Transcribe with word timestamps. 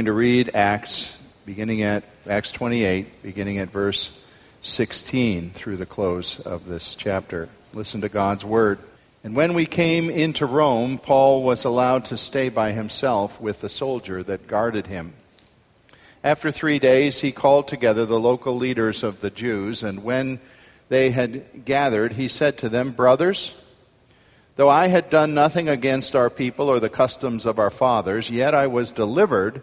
Going 0.00 0.06
to 0.06 0.12
read 0.14 0.50
Acts 0.54 1.14
beginning 1.44 1.82
at 1.82 2.02
Acts 2.26 2.50
28, 2.52 3.22
beginning 3.22 3.58
at 3.58 3.68
verse 3.68 4.18
16 4.62 5.50
through 5.50 5.76
the 5.76 5.84
close 5.84 6.40
of 6.40 6.64
this 6.64 6.94
chapter. 6.94 7.50
Listen 7.74 8.00
to 8.00 8.08
God's 8.08 8.42
word. 8.42 8.78
And 9.22 9.36
when 9.36 9.52
we 9.52 9.66
came 9.66 10.08
into 10.08 10.46
Rome, 10.46 10.96
Paul 10.96 11.42
was 11.42 11.66
allowed 11.66 12.06
to 12.06 12.16
stay 12.16 12.48
by 12.48 12.72
himself 12.72 13.38
with 13.42 13.60
the 13.60 13.68
soldier 13.68 14.22
that 14.22 14.48
guarded 14.48 14.86
him. 14.86 15.12
After 16.24 16.50
three 16.50 16.78
days, 16.78 17.20
he 17.20 17.30
called 17.30 17.68
together 17.68 18.06
the 18.06 18.18
local 18.18 18.56
leaders 18.56 19.02
of 19.02 19.20
the 19.20 19.28
Jews, 19.28 19.82
and 19.82 20.02
when 20.02 20.40
they 20.88 21.10
had 21.10 21.66
gathered, 21.66 22.12
he 22.12 22.28
said 22.28 22.56
to 22.56 22.70
them, 22.70 22.92
Brothers, 22.92 23.54
though 24.56 24.70
I 24.70 24.86
had 24.88 25.10
done 25.10 25.34
nothing 25.34 25.68
against 25.68 26.16
our 26.16 26.30
people 26.30 26.70
or 26.70 26.80
the 26.80 26.88
customs 26.88 27.44
of 27.44 27.58
our 27.58 27.68
fathers, 27.68 28.30
yet 28.30 28.54
I 28.54 28.66
was 28.66 28.92
delivered 28.92 29.60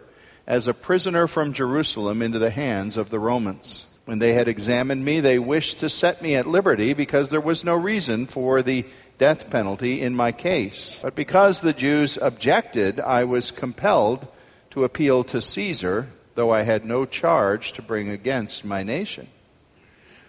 as 0.48 0.66
a 0.66 0.72
prisoner 0.72 1.26
from 1.28 1.52
Jerusalem 1.52 2.22
into 2.22 2.38
the 2.38 2.50
hands 2.50 2.96
of 2.96 3.10
the 3.10 3.18
Romans. 3.18 3.86
When 4.06 4.18
they 4.18 4.32
had 4.32 4.48
examined 4.48 5.04
me, 5.04 5.20
they 5.20 5.38
wished 5.38 5.80
to 5.80 5.90
set 5.90 6.22
me 6.22 6.34
at 6.34 6.46
liberty 6.46 6.94
because 6.94 7.28
there 7.28 7.38
was 7.40 7.64
no 7.64 7.74
reason 7.74 8.26
for 8.26 8.62
the 8.62 8.86
death 9.18 9.50
penalty 9.50 10.00
in 10.00 10.16
my 10.16 10.32
case. 10.32 10.98
But 11.02 11.14
because 11.14 11.60
the 11.60 11.74
Jews 11.74 12.16
objected, 12.16 12.98
I 12.98 13.24
was 13.24 13.50
compelled 13.50 14.26
to 14.70 14.84
appeal 14.84 15.22
to 15.24 15.42
Caesar, 15.42 16.08
though 16.34 16.50
I 16.50 16.62
had 16.62 16.86
no 16.86 17.04
charge 17.04 17.72
to 17.72 17.82
bring 17.82 18.08
against 18.08 18.64
my 18.64 18.82
nation. 18.82 19.28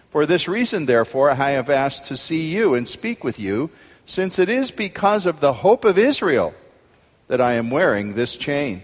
For 0.10 0.26
this 0.26 0.50
reason, 0.50 0.86
therefore, 0.86 1.32
I 1.32 1.52
have 1.52 1.70
asked 1.70 2.06
to 2.06 2.18
see 2.18 2.54
you 2.54 2.76
and 2.76 2.90
speak 2.90 3.24
with 3.24 3.40
you, 3.40 3.70
since 4.06 4.38
it 4.38 4.50
is 4.50 4.70
because 4.70 5.26
of 5.26 5.40
the 5.40 5.54
hope 5.54 5.86
of 5.86 5.98
Israel 5.98 6.54
that 7.30 7.40
I 7.40 7.54
am 7.54 7.70
wearing 7.70 8.16
this 8.16 8.36
chain. 8.36 8.84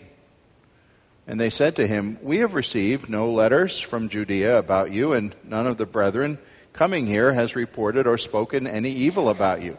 And 1.28 1.40
they 1.40 1.50
said 1.50 1.76
to 1.78 1.88
him, 1.88 2.20
We 2.22 2.40
have 2.40 2.54
received 2.54 3.10
no 3.10 3.32
letters 3.32 3.80
from 3.80 4.10
Judea 4.10 4.58
about 4.58 4.92
you, 4.92 5.14
and 5.14 5.36
none 5.44 5.66
of 5.68 5.78
the 5.78 5.86
brethren 5.86 6.38
coming 6.74 7.08
here 7.08 7.34
has 7.34 7.56
reported 7.56 8.06
or 8.06 8.18
spoken 8.18 8.68
any 8.68 8.92
evil 8.92 9.30
about 9.30 9.62
you. 9.62 9.78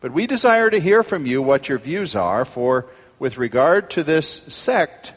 But 0.00 0.12
we 0.12 0.26
desire 0.26 0.68
to 0.68 0.80
hear 0.80 1.02
from 1.02 1.26
you 1.26 1.42
what 1.42 1.68
your 1.68 1.78
views 1.78 2.16
are, 2.16 2.44
for 2.44 2.86
with 3.20 3.38
regard 3.38 3.90
to 3.90 4.02
this 4.02 4.28
sect, 4.28 5.12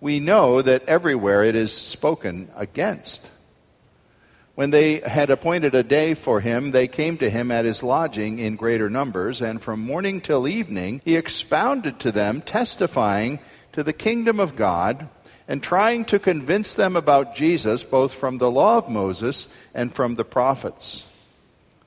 we 0.00 0.18
know 0.18 0.62
that 0.62 0.84
everywhere 0.88 1.44
it 1.44 1.54
is 1.54 1.72
spoken 1.72 2.50
against. 2.56 3.30
When 4.56 4.70
they 4.70 4.98
had 5.00 5.30
appointed 5.30 5.74
a 5.74 5.82
day 5.82 6.14
for 6.14 6.40
him, 6.40 6.72
they 6.72 6.88
came 6.88 7.18
to 7.18 7.30
him 7.30 7.52
at 7.52 7.66
his 7.66 7.82
lodging 7.82 8.38
in 8.38 8.56
greater 8.56 8.90
numbers, 8.90 9.42
and 9.42 9.62
from 9.62 9.80
morning 9.80 10.20
till 10.20 10.48
evening 10.48 11.02
he 11.04 11.14
expounded 11.14 12.00
to 12.00 12.10
them, 12.10 12.40
testifying 12.40 13.38
to 13.76 13.82
the 13.82 13.92
kingdom 13.92 14.40
of 14.40 14.56
God 14.56 15.06
and 15.46 15.62
trying 15.62 16.06
to 16.06 16.18
convince 16.18 16.72
them 16.72 16.96
about 16.96 17.36
Jesus 17.36 17.82
both 17.82 18.14
from 18.14 18.38
the 18.38 18.50
law 18.50 18.78
of 18.78 18.88
Moses 18.88 19.52
and 19.74 19.94
from 19.94 20.14
the 20.14 20.24
prophets. 20.24 21.06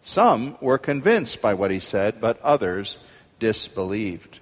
Some 0.03 0.55
were 0.61 0.77
convinced 0.77 1.41
by 1.41 1.55
what 1.55 1.71
he 1.71 1.79
said, 1.79 2.21
but 2.21 2.39
others 2.43 2.99
disbelieved. 3.39 4.37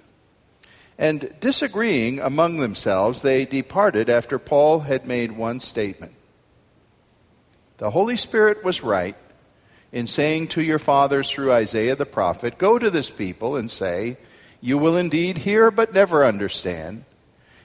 And 0.98 1.34
disagreeing 1.40 2.20
among 2.20 2.58
themselves, 2.58 3.22
they 3.22 3.46
departed 3.46 4.10
after 4.10 4.38
Paul 4.38 4.80
had 4.80 5.06
made 5.06 5.32
one 5.32 5.60
statement. 5.60 6.12
The 7.78 7.92
Holy 7.92 8.18
Spirit 8.18 8.62
was 8.62 8.82
right 8.82 9.16
in 9.90 10.06
saying 10.06 10.48
to 10.48 10.62
your 10.62 10.78
fathers 10.78 11.30
through 11.30 11.50
Isaiah 11.50 11.96
the 11.96 12.04
prophet, 12.04 12.58
Go 12.58 12.78
to 12.78 12.90
this 12.90 13.08
people 13.08 13.56
and 13.56 13.70
say, 13.70 14.18
You 14.60 14.76
will 14.76 14.98
indeed 14.98 15.38
hear, 15.38 15.70
but 15.70 15.94
never 15.94 16.26
understand 16.26 17.06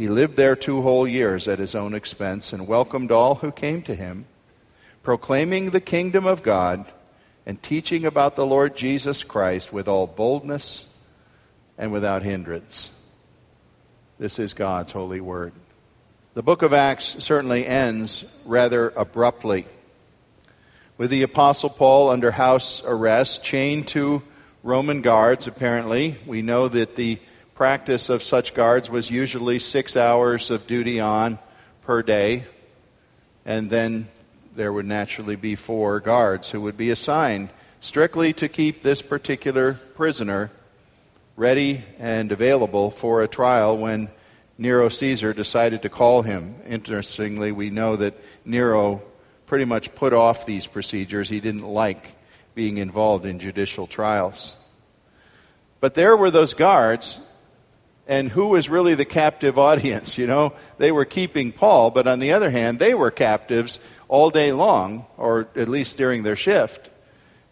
He 0.00 0.08
lived 0.08 0.36
there 0.36 0.56
two 0.56 0.80
whole 0.80 1.06
years 1.06 1.46
at 1.46 1.58
his 1.58 1.74
own 1.74 1.92
expense 1.92 2.54
and 2.54 2.66
welcomed 2.66 3.12
all 3.12 3.34
who 3.34 3.52
came 3.52 3.82
to 3.82 3.94
him, 3.94 4.24
proclaiming 5.02 5.68
the 5.68 5.80
kingdom 5.82 6.24
of 6.24 6.42
God 6.42 6.90
and 7.44 7.62
teaching 7.62 8.06
about 8.06 8.34
the 8.34 8.46
Lord 8.46 8.78
Jesus 8.78 9.22
Christ 9.22 9.74
with 9.74 9.88
all 9.88 10.06
boldness 10.06 10.96
and 11.76 11.92
without 11.92 12.22
hindrance. 12.22 12.98
This 14.18 14.38
is 14.38 14.54
God's 14.54 14.92
holy 14.92 15.20
word. 15.20 15.52
The 16.32 16.42
book 16.42 16.62
of 16.62 16.72
Acts 16.72 17.22
certainly 17.22 17.66
ends 17.66 18.34
rather 18.46 18.94
abruptly 18.96 19.66
with 20.96 21.10
the 21.10 21.24
Apostle 21.24 21.68
Paul 21.68 22.08
under 22.08 22.30
house 22.30 22.82
arrest, 22.86 23.44
chained 23.44 23.88
to 23.88 24.22
Roman 24.62 25.02
guards, 25.02 25.46
apparently. 25.46 26.16
We 26.24 26.40
know 26.40 26.68
that 26.68 26.96
the 26.96 27.18
practice 27.60 28.08
of 28.08 28.22
such 28.22 28.54
guards 28.54 28.88
was 28.88 29.10
usually 29.10 29.58
six 29.58 29.94
hours 29.94 30.50
of 30.50 30.66
duty 30.66 30.98
on 30.98 31.38
per 31.82 32.02
day, 32.02 32.42
and 33.44 33.68
then 33.68 34.08
there 34.56 34.72
would 34.72 34.86
naturally 34.86 35.36
be 35.36 35.54
four 35.54 36.00
guards 36.00 36.50
who 36.50 36.58
would 36.62 36.78
be 36.78 36.88
assigned 36.88 37.50
strictly 37.78 38.32
to 38.32 38.48
keep 38.48 38.80
this 38.80 39.02
particular 39.02 39.74
prisoner 39.94 40.50
ready 41.36 41.84
and 41.98 42.32
available 42.32 42.90
for 42.90 43.22
a 43.22 43.28
trial 43.28 43.76
when 43.76 44.08
Nero 44.56 44.88
Caesar 44.88 45.34
decided 45.34 45.82
to 45.82 45.90
call 45.90 46.22
him. 46.22 46.54
Interestingly, 46.66 47.52
we 47.52 47.68
know 47.68 47.94
that 47.94 48.14
Nero 48.46 49.02
pretty 49.44 49.66
much 49.66 49.94
put 49.94 50.14
off 50.14 50.46
these 50.46 50.66
procedures. 50.66 51.28
He 51.28 51.40
didn't 51.40 51.68
like 51.68 52.16
being 52.54 52.78
involved 52.78 53.26
in 53.26 53.38
judicial 53.38 53.86
trials. 53.86 54.56
But 55.80 55.92
there 55.92 56.16
were 56.16 56.30
those 56.30 56.54
guards 56.54 57.20
and 58.06 58.30
who 58.30 58.48
was 58.48 58.68
really 58.68 58.94
the 58.94 59.04
captive 59.04 59.58
audience? 59.58 60.18
You 60.18 60.26
know, 60.26 60.52
they 60.78 60.92
were 60.92 61.04
keeping 61.04 61.52
Paul, 61.52 61.90
but 61.90 62.06
on 62.06 62.18
the 62.18 62.32
other 62.32 62.50
hand, 62.50 62.78
they 62.78 62.94
were 62.94 63.10
captives 63.10 63.78
all 64.08 64.30
day 64.30 64.52
long, 64.52 65.06
or 65.16 65.48
at 65.54 65.68
least 65.68 65.96
during 65.96 66.22
their 66.22 66.36
shift, 66.36 66.90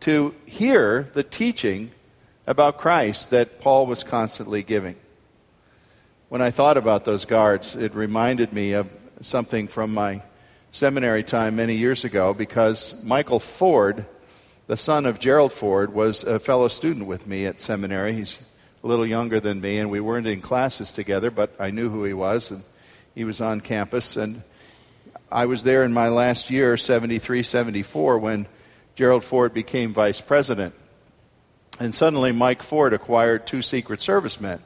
to 0.00 0.34
hear 0.46 1.08
the 1.14 1.22
teaching 1.22 1.90
about 2.46 2.78
Christ 2.78 3.30
that 3.30 3.60
Paul 3.60 3.86
was 3.86 4.02
constantly 4.02 4.62
giving. 4.62 4.96
When 6.28 6.42
I 6.42 6.50
thought 6.50 6.76
about 6.76 7.04
those 7.04 7.24
guards, 7.24 7.76
it 7.76 7.94
reminded 7.94 8.52
me 8.52 8.72
of 8.72 8.88
something 9.20 9.68
from 9.68 9.94
my 9.94 10.22
seminary 10.72 11.22
time 11.22 11.56
many 11.56 11.76
years 11.76 12.04
ago 12.04 12.34
because 12.34 13.02
Michael 13.02 13.40
Ford, 13.40 14.04
the 14.66 14.76
son 14.76 15.06
of 15.06 15.20
Gerald 15.20 15.52
Ford, 15.52 15.92
was 15.92 16.24
a 16.24 16.38
fellow 16.38 16.68
student 16.68 17.06
with 17.06 17.26
me 17.26 17.46
at 17.46 17.60
seminary. 17.60 18.14
He's 18.14 18.42
a 18.82 18.86
little 18.86 19.06
younger 19.06 19.40
than 19.40 19.60
me, 19.60 19.78
and 19.78 19.90
we 19.90 20.00
weren't 20.00 20.26
in 20.26 20.40
classes 20.40 20.92
together, 20.92 21.30
but 21.30 21.54
I 21.58 21.70
knew 21.70 21.88
who 21.88 22.04
he 22.04 22.12
was, 22.12 22.50
and 22.50 22.62
he 23.14 23.24
was 23.24 23.40
on 23.40 23.60
campus. 23.60 24.16
And 24.16 24.42
I 25.30 25.46
was 25.46 25.64
there 25.64 25.82
in 25.82 25.92
my 25.92 26.08
last 26.08 26.50
year, 26.50 26.76
73, 26.76 27.42
74, 27.42 28.18
when 28.18 28.46
Gerald 28.94 29.24
Ford 29.24 29.52
became 29.52 29.92
vice 29.92 30.20
president. 30.20 30.74
And 31.80 31.94
suddenly, 31.94 32.32
Mike 32.32 32.62
Ford 32.62 32.92
acquired 32.92 33.46
two 33.46 33.62
Secret 33.62 34.00
Service 34.00 34.40
men 34.40 34.60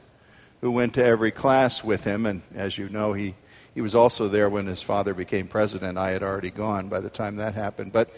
who 0.61 0.71
went 0.71 0.93
to 0.95 1.03
every 1.03 1.31
class 1.31 1.83
with 1.83 2.03
him. 2.03 2.25
And 2.25 2.41
as 2.55 2.77
you 2.77 2.89
know, 2.89 3.13
he, 3.13 3.35
he 3.75 3.81
was 3.81 3.95
also 3.95 4.27
there 4.27 4.49
when 4.49 4.65
his 4.65 4.81
father 4.81 5.13
became 5.13 5.47
president. 5.47 5.97
I 5.97 6.11
had 6.11 6.23
already 6.23 6.49
gone 6.49 6.87
by 6.87 7.01
the 7.01 7.09
time 7.09 7.35
that 7.35 7.53
happened. 7.53 7.91
But 7.91 8.09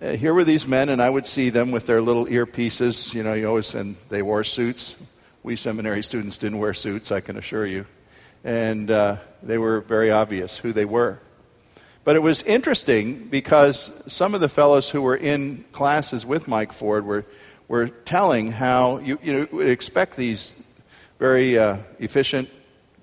uh, 0.00 0.10
here 0.10 0.34
were 0.34 0.44
these 0.44 0.66
men, 0.66 0.88
and 0.88 1.02
I 1.02 1.10
would 1.10 1.26
see 1.26 1.50
them 1.50 1.70
with 1.70 1.86
their 1.86 2.00
little 2.00 2.26
earpieces. 2.26 3.14
You 3.14 3.22
know, 3.22 3.32
you 3.32 3.48
always, 3.48 3.74
and 3.74 3.96
they 4.08 4.22
wore 4.22 4.44
suits. 4.44 5.02
We 5.42 5.56
seminary 5.56 6.02
students 6.02 6.36
didn't 6.36 6.58
wear 6.58 6.74
suits, 6.74 7.10
I 7.10 7.20
can 7.20 7.38
assure 7.38 7.66
you. 7.66 7.86
And 8.44 8.90
uh, 8.90 9.16
they 9.42 9.56
were 9.56 9.80
very 9.80 10.10
obvious 10.10 10.58
who 10.58 10.72
they 10.72 10.84
were. 10.84 11.18
But 12.04 12.16
it 12.16 12.20
was 12.20 12.42
interesting 12.42 13.28
because 13.28 14.02
some 14.12 14.34
of 14.34 14.40
the 14.40 14.48
fellows 14.48 14.90
who 14.90 15.00
were 15.00 15.16
in 15.16 15.64
classes 15.72 16.26
with 16.26 16.48
Mike 16.48 16.72
Ford 16.72 17.06
were, 17.06 17.24
were 17.68 17.88
telling 17.88 18.52
how 18.52 18.98
you, 18.98 19.18
you 19.22 19.32
know, 19.32 19.48
would 19.52 19.68
expect 19.68 20.16
these 20.16 20.62
very 21.18 21.58
uh, 21.58 21.78
efficient 21.98 22.48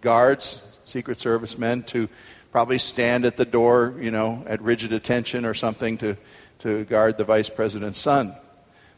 guards, 0.01 0.63
Secret 0.83 1.17
Service 1.17 1.57
men, 1.57 1.83
to 1.83 2.07
probably 2.51 2.77
stand 2.77 3.25
at 3.25 3.37
the 3.37 3.45
door, 3.45 3.95
you 3.99 4.11
know, 4.11 4.43
at 4.47 4.61
rigid 4.61 4.93
attention 4.93 5.45
or 5.45 5.53
something 5.53 5.97
to, 5.97 6.17
to 6.59 6.85
guard 6.85 7.17
the 7.17 7.23
vice 7.23 7.49
president's 7.49 7.99
son. 7.99 8.35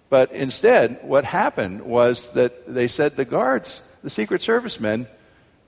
But 0.09 0.31
instead, 0.31 0.99
what 1.03 1.23
happened 1.23 1.81
was 1.83 2.33
that 2.33 2.73
they 2.73 2.87
said 2.87 3.15
the 3.15 3.25
guards, 3.25 3.83
the 4.03 4.09
Secret 4.09 4.41
Service 4.41 4.79
men, 4.79 5.07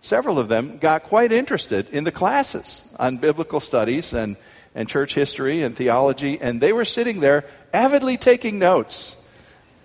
several 0.02 0.40
of 0.40 0.48
them 0.48 0.78
got 0.80 1.04
quite 1.04 1.32
interested 1.32 1.88
in 1.90 2.04
the 2.04 2.12
classes 2.12 2.92
on 2.98 3.18
biblical 3.18 3.60
studies 3.60 4.14
and, 4.14 4.36
and 4.74 4.90
church 4.90 5.14
history 5.14 5.62
and 5.62 5.76
theology, 5.76 6.42
and 6.42 6.60
they 6.60 6.74
were 6.74 6.86
sitting 6.86 7.20
there 7.20 7.46
avidly 7.72 8.18
taking 8.18 8.58
notes, 8.58 9.24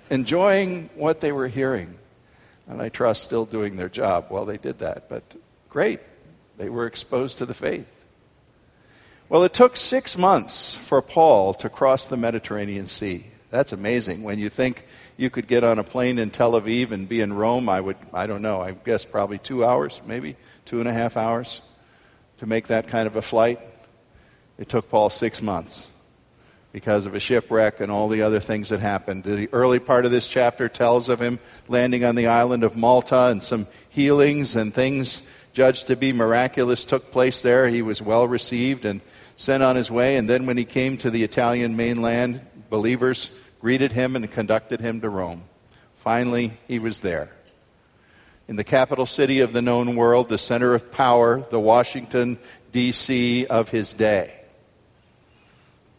enjoying 0.08 0.88
what 0.94 1.20
they 1.20 1.32
were 1.32 1.48
hearing. 1.48 1.98
And 2.66 2.80
I 2.80 2.88
trust 2.88 3.22
still 3.22 3.44
doing 3.44 3.76
their 3.76 3.90
job 3.90 4.26
while 4.30 4.46
they 4.46 4.56
did 4.56 4.78
that. 4.78 5.08
But 5.08 5.22
great, 5.68 6.00
they 6.56 6.70
were 6.70 6.86
exposed 6.86 7.38
to 7.38 7.46
the 7.46 7.54
faith. 7.54 7.86
Well, 9.28 9.44
it 9.44 9.52
took 9.52 9.76
six 9.76 10.16
months 10.16 10.72
for 10.74 11.02
Paul 11.02 11.52
to 11.54 11.68
cross 11.68 12.06
the 12.06 12.16
Mediterranean 12.16 12.86
Sea. 12.86 13.26
That's 13.50 13.72
amazing 13.72 14.22
when 14.22 14.38
you 14.38 14.48
think 14.48 14.84
you 15.16 15.30
could 15.30 15.46
get 15.46 15.64
on 15.64 15.78
a 15.78 15.84
plane 15.84 16.18
in 16.18 16.30
Tel 16.30 16.52
Aviv 16.52 16.90
and 16.90 17.08
be 17.08 17.20
in 17.20 17.32
Rome, 17.32 17.68
I 17.68 17.80
would, 17.80 17.96
I 18.12 18.26
don't 18.26 18.42
know, 18.42 18.60
I 18.60 18.72
guess 18.72 19.04
probably 19.04 19.38
two 19.38 19.64
hours, 19.64 20.02
maybe 20.06 20.36
two 20.64 20.80
and 20.80 20.88
a 20.88 20.92
half 20.92 21.16
hours 21.16 21.60
to 22.38 22.46
make 22.46 22.66
that 22.66 22.88
kind 22.88 23.06
of 23.06 23.16
a 23.16 23.22
flight. 23.22 23.60
It 24.58 24.68
took 24.68 24.90
Paul 24.90 25.10
six 25.10 25.40
months 25.40 25.88
because 26.72 27.06
of 27.06 27.14
a 27.14 27.20
shipwreck 27.20 27.80
and 27.80 27.90
all 27.90 28.08
the 28.08 28.22
other 28.22 28.40
things 28.40 28.68
that 28.68 28.80
happened. 28.80 29.24
The 29.24 29.48
early 29.52 29.78
part 29.78 30.04
of 30.04 30.10
this 30.10 30.28
chapter 30.28 30.68
tells 30.68 31.08
of 31.08 31.22
him 31.22 31.38
landing 31.68 32.04
on 32.04 32.16
the 32.16 32.26
island 32.26 32.64
of 32.64 32.76
Malta 32.76 33.26
and 33.26 33.42
some 33.42 33.66
healings 33.88 34.56
and 34.56 34.74
things 34.74 35.26
judged 35.54 35.86
to 35.86 35.96
be 35.96 36.12
miraculous 36.12 36.84
took 36.84 37.10
place 37.10 37.40
there. 37.40 37.68
He 37.68 37.80
was 37.80 38.02
well 38.02 38.28
received 38.28 38.84
and 38.84 39.00
sent 39.36 39.62
on 39.62 39.76
his 39.76 39.90
way. 39.90 40.16
And 40.16 40.28
then 40.28 40.44
when 40.44 40.58
he 40.58 40.66
came 40.66 40.98
to 40.98 41.10
the 41.10 41.22
Italian 41.22 41.76
mainland, 41.76 42.42
believers 42.70 43.30
greeted 43.60 43.92
him 43.92 44.16
and 44.16 44.30
conducted 44.30 44.80
him 44.80 45.00
to 45.00 45.08
Rome. 45.08 45.44
Finally, 45.94 46.52
he 46.68 46.78
was 46.78 47.00
there. 47.00 47.30
In 48.48 48.56
the 48.56 48.64
capital 48.64 49.06
city 49.06 49.40
of 49.40 49.52
the 49.52 49.62
known 49.62 49.96
world, 49.96 50.28
the 50.28 50.38
center 50.38 50.74
of 50.74 50.92
power, 50.92 51.40
the 51.50 51.58
Washington, 51.58 52.38
D.C. 52.72 53.46
of 53.46 53.70
his 53.70 53.92
day. 53.92 54.32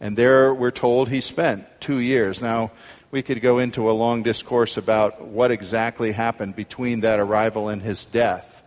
And 0.00 0.16
there 0.16 0.54
we're 0.54 0.70
told 0.70 1.08
he 1.08 1.20
spent 1.20 1.66
two 1.80 1.98
years. 1.98 2.40
Now, 2.40 2.70
we 3.10 3.22
could 3.22 3.40
go 3.40 3.58
into 3.58 3.90
a 3.90 3.92
long 3.92 4.22
discourse 4.22 4.76
about 4.76 5.22
what 5.22 5.50
exactly 5.50 6.12
happened 6.12 6.54
between 6.56 7.00
that 7.00 7.18
arrival 7.18 7.68
and 7.68 7.82
his 7.82 8.04
death. 8.04 8.62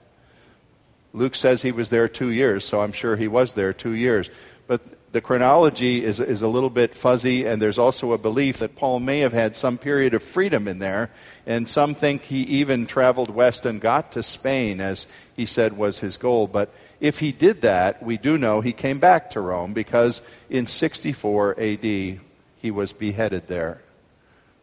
Luke 1.14 1.36
says 1.36 1.62
he 1.62 1.72
was 1.72 1.90
there 1.90 2.08
two 2.08 2.32
years, 2.32 2.66
so 2.66 2.82
I'm 2.82 2.94
sure 2.94 3.16
he 3.16 3.28
was 3.28 3.54
there 3.54 3.74
two 3.74 3.92
years. 3.92 4.30
But 4.68 4.82
the 5.12 5.22
chronology 5.22 6.04
is, 6.04 6.20
is 6.22 6.42
a 6.42 6.48
little 6.48 6.70
bit 6.70 6.96
fuzzy, 6.96 7.46
and 7.46 7.62
there's 7.62 7.78
also 7.78 8.14
a 8.14 8.18
belief 8.18 8.60
that 8.60 8.76
Paul 8.76 9.00
may 9.02 9.20
have 9.20 9.34
had 9.34 9.56
some 9.56 9.78
period 9.78 10.14
of 10.14 10.24
freedom 10.24 10.68
in 10.68 10.80
there, 10.80 11.10
and 11.46 11.68
some 11.68 11.96
think 11.96 12.24
he 12.24 12.44
even 12.44 12.86
traveled 12.86 13.30
west 13.30 13.66
and 13.66 13.82
got 13.82 14.14
to 14.14 14.24
Spain, 14.24 14.80
as 14.80 15.08
he 15.36 15.46
said 15.46 15.78
was 15.78 16.00
his 16.00 16.16
goal. 16.16 16.48
But 16.48 16.74
if 17.02 17.20
he 17.20 17.34
did 17.34 17.62
that, 17.62 18.02
we 18.02 18.18
do 18.18 18.38
know 18.38 18.62
he 18.62 18.72
came 18.72 19.00
back 19.00 19.32
to 19.32 19.42
Rome 19.42 19.74
because 19.74 20.22
in 20.50 20.66
64 20.66 21.60
AD 21.60 21.84
he 21.84 22.72
was 22.72 22.94
beheaded 22.94 23.48
there 23.48 23.82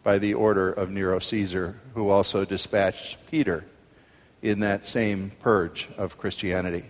by 0.03 0.19
the 0.19 0.33
order 0.33 0.73
of 0.73 0.89
Nero 0.89 1.19
Caesar, 1.19 1.79
who 1.95 2.09
also 2.09 2.47
dispatched 2.47 3.19
Peter 3.31 3.67
in 4.41 4.61
that 4.61 4.87
same 4.87 5.33
purge 5.41 5.89
of 5.99 6.17
Christianity. 6.17 6.85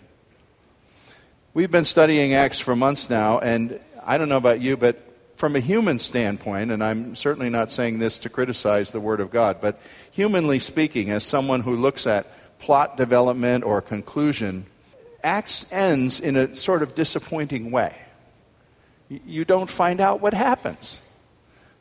We've 1.59 1.69
been 1.69 1.85
studying 1.85 2.35
Acts 2.35 2.61
for 2.61 2.77
months 2.77 3.11
now, 3.11 3.41
and 3.41 3.81
I 4.07 4.17
don't 4.17 4.29
know 4.29 4.37
about 4.37 4.61
you, 4.61 4.77
but 4.77 4.97
from 5.35 5.57
a 5.57 5.59
human 5.59 5.99
standpoint, 5.99 6.71
and 6.71 6.85
I'm 6.85 7.17
certainly 7.17 7.51
not 7.51 7.73
saying 7.73 7.99
this 7.99 8.21
to 8.21 8.29
criticize 8.29 8.93
the 8.93 9.01
Word 9.01 9.19
of 9.19 9.33
God, 9.33 9.57
but 9.61 9.81
humanly 10.13 10.61
speaking, 10.61 11.11
as 11.11 11.25
someone 11.25 11.63
who 11.63 11.75
looks 11.75 12.07
at 12.07 12.29
plot 12.61 12.97
development 12.97 13.65
or 13.65 13.83
conclusion, 13.83 14.67
Acts 15.25 15.73
ends 15.73 16.21
in 16.21 16.37
a 16.37 16.55
sort 16.55 16.81
of 16.85 16.95
disappointing 16.95 17.73
way. 17.73 17.93
You 19.09 19.45
don't 19.45 19.69
find 19.69 20.01
out 20.01 20.21
what 20.21 20.35
happens. 20.35 21.01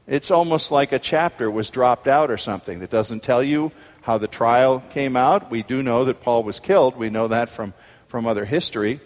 It's 0.08 0.32
almost 0.32 0.72
like 0.72 0.92
a 0.92 0.98
chapter 0.98 1.52
was 1.52 1.70
dropped 1.70 2.08
out 2.08 2.32
or 2.32 2.38
something 2.40 2.80
that 2.80 2.90
doesn't 2.90 3.22
tell 3.22 3.44
you 3.44 3.72
how 4.02 4.18
the 4.18 4.28
trial 4.28 4.80
came 4.90 5.16
out. 5.16 5.52
We 5.52 5.62
do 5.62 5.84
know 5.84 6.04
that 6.06 6.22
Paul 6.22 6.42
was 6.42 6.60
killed. 6.60 6.98
We 6.98 7.12
know 7.12 7.28
that 7.28 7.52
from, 7.52 7.76
from 8.08 8.26
other 8.26 8.46
history 8.46 9.02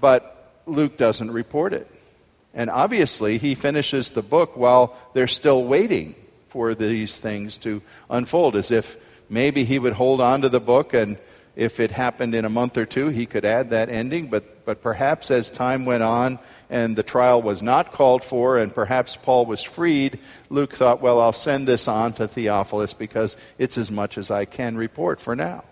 but 0.00 0.60
Luke 0.66 0.96
doesn't 0.96 1.30
report 1.30 1.72
it. 1.72 1.88
And 2.54 2.70
obviously, 2.70 3.38
he 3.38 3.54
finishes 3.54 4.10
the 4.10 4.22
book 4.22 4.56
while 4.56 4.96
they're 5.14 5.26
still 5.26 5.64
waiting 5.64 6.14
for 6.48 6.74
these 6.74 7.18
things 7.18 7.56
to 7.58 7.82
unfold, 8.10 8.56
as 8.56 8.70
if 8.70 8.96
maybe 9.30 9.64
he 9.64 9.78
would 9.78 9.94
hold 9.94 10.20
on 10.20 10.42
to 10.42 10.48
the 10.48 10.60
book 10.60 10.92
and 10.92 11.16
if 11.54 11.80
it 11.80 11.90
happened 11.90 12.34
in 12.34 12.44
a 12.44 12.50
month 12.50 12.78
or 12.78 12.86
two, 12.86 13.08
he 13.08 13.26
could 13.26 13.44
add 13.44 13.70
that 13.70 13.90
ending. 13.90 14.28
But, 14.28 14.64
but 14.64 14.82
perhaps 14.82 15.30
as 15.30 15.50
time 15.50 15.84
went 15.84 16.02
on 16.02 16.38
and 16.70 16.96
the 16.96 17.02
trial 17.02 17.42
was 17.42 17.60
not 17.62 17.92
called 17.92 18.24
for, 18.24 18.56
and 18.56 18.74
perhaps 18.74 19.16
Paul 19.16 19.44
was 19.44 19.62
freed, 19.62 20.18
Luke 20.48 20.74
thought, 20.74 21.02
well, 21.02 21.20
I'll 21.20 21.34
send 21.34 21.68
this 21.68 21.88
on 21.88 22.14
to 22.14 22.26
Theophilus 22.26 22.94
because 22.94 23.36
it's 23.58 23.76
as 23.76 23.90
much 23.90 24.16
as 24.16 24.30
I 24.30 24.46
can 24.46 24.76
report 24.78 25.20
for 25.20 25.36
now. 25.36 25.64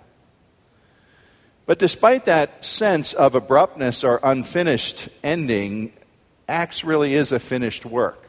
But 1.71 1.79
despite 1.79 2.25
that 2.25 2.65
sense 2.65 3.13
of 3.13 3.37
abruptness 3.37 4.03
or 4.03 4.19
unfinished 4.25 5.09
ending, 5.23 5.93
Acts 6.49 6.83
really 6.83 7.15
is 7.15 7.31
a 7.31 7.39
finished 7.39 7.87
work. 7.87 8.29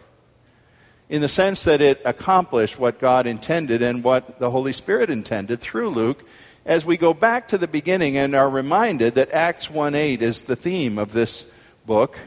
In 1.09 1.21
the 1.21 1.27
sense 1.27 1.63
that 1.63 1.81
it 1.81 1.99
accomplished 2.05 2.77
what 2.77 2.99
God 2.99 3.25
intended 3.25 3.81
and 3.81 4.03
what 4.03 4.37
the 4.37 4.51
Holy 4.51 4.73
Spirit 4.73 5.09
intended 5.09 5.59
through 5.59 5.89
Luke, 5.89 6.23
as 6.67 6.85
we 6.85 6.97
go 6.97 7.15
back 7.15 7.47
to 7.47 7.57
the 7.57 7.67
beginning 7.67 8.15
and 8.15 8.35
are 8.35 8.47
reminded 8.47 9.15
that 9.15 9.31
Acts 9.31 9.71
1 9.71 9.95
8 9.95 10.21
is 10.21 10.43
the 10.43 10.55
theme 10.55 10.99
of 10.99 11.11
this 11.11 11.57
book, 11.87 12.19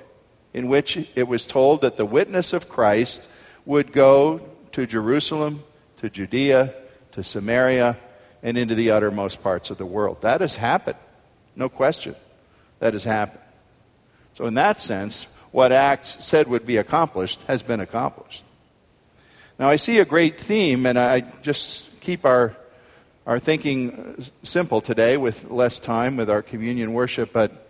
in 0.52 0.66
which 0.66 1.08
it 1.14 1.28
was 1.28 1.46
told 1.46 1.82
that 1.82 1.96
the 1.96 2.04
witness 2.04 2.52
of 2.52 2.68
Christ 2.68 3.28
would 3.64 3.92
go 3.92 4.40
to 4.72 4.84
Jerusalem, 4.84 5.62
to 5.98 6.10
Judea, 6.10 6.74
to 7.12 7.22
Samaria, 7.22 7.98
and 8.42 8.58
into 8.58 8.74
the 8.74 8.90
uttermost 8.90 9.44
parts 9.44 9.70
of 9.70 9.78
the 9.78 9.86
world. 9.86 10.20
That 10.22 10.40
has 10.40 10.56
happened. 10.56 10.98
No 11.56 11.68
question. 11.68 12.14
That 12.80 12.92
has 12.92 13.04
happened. 13.04 13.44
So, 14.34 14.46
in 14.46 14.54
that 14.54 14.80
sense, 14.80 15.38
what 15.52 15.70
Acts 15.70 16.24
said 16.24 16.48
would 16.48 16.66
be 16.66 16.76
accomplished 16.78 17.42
has 17.44 17.62
been 17.62 17.80
accomplished. 17.80 18.44
Now, 19.58 19.68
I 19.68 19.76
see 19.76 19.98
a 19.98 20.04
great 20.04 20.40
theme, 20.40 20.84
and 20.84 20.98
I 20.98 21.20
just 21.42 22.00
keep 22.00 22.24
our, 22.24 22.56
our 23.26 23.38
thinking 23.38 24.24
simple 24.42 24.80
today 24.80 25.16
with 25.16 25.50
less 25.50 25.78
time 25.78 26.16
with 26.16 26.28
our 26.28 26.42
communion 26.42 26.92
worship, 26.92 27.32
but 27.32 27.64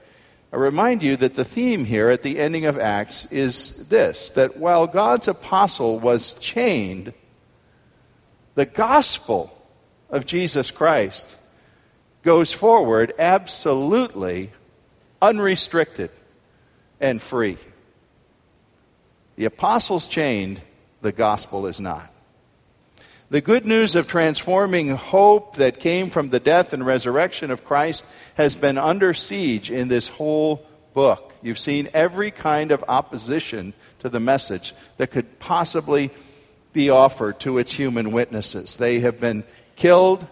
I 0.54 0.56
remind 0.56 1.02
you 1.02 1.16
that 1.16 1.34
the 1.34 1.44
theme 1.44 1.84
here 1.84 2.10
at 2.10 2.22
the 2.22 2.38
ending 2.38 2.64
of 2.64 2.78
Acts 2.78 3.30
is 3.32 3.88
this 3.88 4.30
that 4.30 4.56
while 4.56 4.86
God's 4.86 5.26
apostle 5.26 5.98
was 5.98 6.34
chained, 6.34 7.12
the 8.54 8.64
gospel 8.64 9.52
of 10.10 10.26
Jesus 10.26 10.70
Christ 10.70 11.36
goes 12.24 12.52
forward 12.52 13.12
absolutely 13.18 14.50
unrestricted 15.20 16.10
and 17.00 17.20
free. 17.20 17.58
The 19.36 19.44
apostles 19.44 20.06
chained, 20.06 20.60
the 21.02 21.12
gospel 21.12 21.66
is 21.66 21.78
not. 21.78 22.10
The 23.30 23.40
good 23.40 23.66
news 23.66 23.94
of 23.94 24.06
transforming 24.06 24.90
hope 24.90 25.56
that 25.56 25.80
came 25.80 26.10
from 26.10 26.30
the 26.30 26.40
death 26.40 26.72
and 26.72 26.84
resurrection 26.84 27.50
of 27.50 27.64
Christ 27.64 28.06
has 28.36 28.54
been 28.54 28.78
under 28.78 29.12
siege 29.12 29.70
in 29.70 29.88
this 29.88 30.08
whole 30.08 30.66
book. 30.94 31.32
You've 31.42 31.58
seen 31.58 31.88
every 31.92 32.30
kind 32.30 32.70
of 32.70 32.84
opposition 32.86 33.74
to 34.00 34.08
the 34.08 34.20
message 34.20 34.74
that 34.98 35.10
could 35.10 35.38
possibly 35.38 36.10
be 36.72 36.90
offered 36.90 37.40
to 37.40 37.58
its 37.58 37.72
human 37.72 38.12
witnesses. 38.12 38.76
They 38.76 39.00
have 39.00 39.20
been 39.20 39.44
killed 39.76 40.26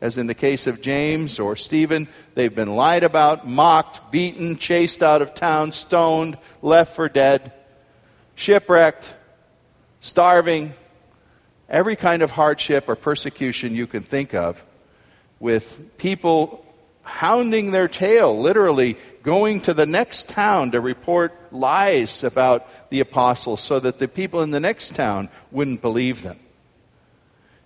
as 0.00 0.18
in 0.18 0.26
the 0.26 0.34
case 0.34 0.66
of 0.66 0.82
James 0.82 1.38
or 1.38 1.56
Stephen. 1.56 2.08
They've 2.34 2.54
been 2.54 2.74
lied 2.74 3.02
about, 3.02 3.46
mocked, 3.46 4.10
beaten, 4.10 4.58
chased 4.58 5.02
out 5.02 5.22
of 5.22 5.34
town, 5.34 5.72
stoned, 5.72 6.38
left 6.62 6.94
for 6.94 7.08
dead, 7.08 7.52
shipwrecked, 8.34 9.14
starving, 10.00 10.74
every 11.68 11.96
kind 11.96 12.22
of 12.22 12.30
hardship 12.30 12.88
or 12.88 12.96
persecution 12.96 13.74
you 13.74 13.86
can 13.86 14.02
think 14.02 14.34
of, 14.34 14.64
with 15.40 15.96
people 15.98 16.64
hounding 17.02 17.70
their 17.70 17.88
tail, 17.88 18.38
literally 18.38 18.96
going 19.22 19.60
to 19.60 19.74
the 19.74 19.86
next 19.86 20.28
town 20.28 20.72
to 20.72 20.80
report 20.80 21.32
lies 21.52 22.22
about 22.22 22.66
the 22.90 23.00
apostles 23.00 23.60
so 23.60 23.80
that 23.80 23.98
the 23.98 24.08
people 24.08 24.42
in 24.42 24.50
the 24.50 24.60
next 24.60 24.94
town 24.94 25.28
wouldn't 25.50 25.80
believe 25.80 26.22
them. 26.22 26.38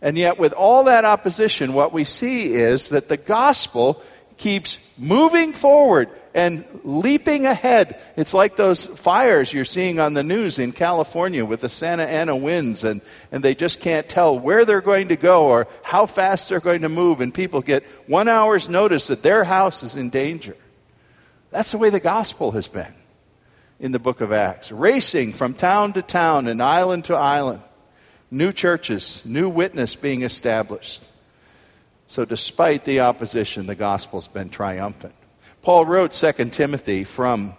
And 0.02 0.16
yet, 0.16 0.38
with 0.38 0.52
all 0.52 0.84
that 0.84 1.04
opposition, 1.04 1.74
what 1.74 1.92
we 1.92 2.04
see 2.04 2.54
is 2.54 2.88
that 2.90 3.08
the 3.08 3.18
gospel 3.18 4.02
keeps 4.38 4.78
moving 4.96 5.52
forward 5.52 6.08
and 6.32 6.64
leaping 6.84 7.44
ahead. 7.44 8.00
It's 8.16 8.32
like 8.32 8.56
those 8.56 8.86
fires 8.86 9.52
you're 9.52 9.64
seeing 9.64 9.98
on 9.98 10.14
the 10.14 10.22
news 10.22 10.58
in 10.58 10.72
California 10.72 11.44
with 11.44 11.60
the 11.60 11.68
Santa 11.68 12.04
Ana 12.04 12.36
winds, 12.36 12.84
and, 12.84 13.02
and 13.30 13.42
they 13.44 13.54
just 13.54 13.80
can't 13.80 14.08
tell 14.08 14.38
where 14.38 14.64
they're 14.64 14.80
going 14.80 15.08
to 15.08 15.16
go 15.16 15.46
or 15.46 15.66
how 15.82 16.06
fast 16.06 16.48
they're 16.48 16.60
going 16.60 16.82
to 16.82 16.88
move, 16.88 17.20
and 17.20 17.34
people 17.34 17.60
get 17.60 17.82
one 18.06 18.28
hour's 18.28 18.68
notice 18.68 19.08
that 19.08 19.22
their 19.22 19.44
house 19.44 19.82
is 19.82 19.96
in 19.96 20.08
danger. 20.08 20.56
That's 21.50 21.72
the 21.72 21.78
way 21.78 21.90
the 21.90 22.00
gospel 22.00 22.52
has 22.52 22.68
been 22.68 22.94
in 23.80 23.92
the 23.92 23.98
book 23.98 24.20
of 24.20 24.32
Acts, 24.32 24.70
racing 24.70 25.32
from 25.32 25.52
town 25.52 25.94
to 25.94 26.02
town 26.02 26.46
and 26.46 26.62
island 26.62 27.06
to 27.06 27.16
island 27.16 27.60
new 28.30 28.52
churches, 28.52 29.22
new 29.24 29.48
witness 29.48 29.96
being 29.96 30.22
established. 30.22 31.04
So, 32.06 32.24
despite 32.24 32.84
the 32.84 33.00
opposition, 33.00 33.66
the 33.66 33.74
gospel's 33.74 34.28
been 34.28 34.50
triumphant. 34.50 35.14
Paul 35.62 35.86
wrote 35.86 36.12
2 36.12 36.32
Timothy 36.50 37.04
from 37.04 37.54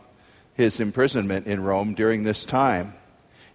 his 0.56 0.80
imprisonment 0.80 1.48
in 1.48 1.64
Rome 1.64 1.94
during 1.94 2.24
this 2.24 2.46
time. 2.46 2.94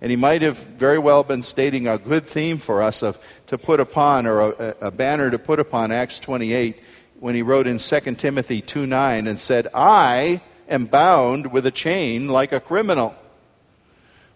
And 0.00 0.10
he 0.10 0.16
might 0.16 0.42
have 0.42 0.58
very 0.58 0.98
well 0.98 1.22
been 1.22 1.42
stating 1.42 1.88
a 1.88 1.98
good 1.98 2.24
theme 2.24 2.58
for 2.58 2.82
us 2.82 3.02
of, 3.02 3.18
to 3.48 3.58
put 3.58 3.80
upon, 3.80 4.26
or 4.26 4.52
a, 4.52 4.76
a 4.82 4.90
banner 4.90 5.30
to 5.30 5.38
put 5.38 5.58
upon 5.58 5.90
Acts 5.90 6.20
28, 6.20 6.80
when 7.18 7.34
he 7.34 7.42
wrote 7.42 7.66
in 7.66 7.78
2 7.78 8.00
Timothy 8.16 8.60
2 8.60 8.86
9 8.86 9.26
and 9.26 9.40
said, 9.40 9.68
I 9.74 10.42
am 10.68 10.86
bound 10.86 11.52
with 11.52 11.66
a 11.66 11.70
chain 11.70 12.28
like 12.28 12.52
a 12.52 12.60
criminal. 12.60 13.14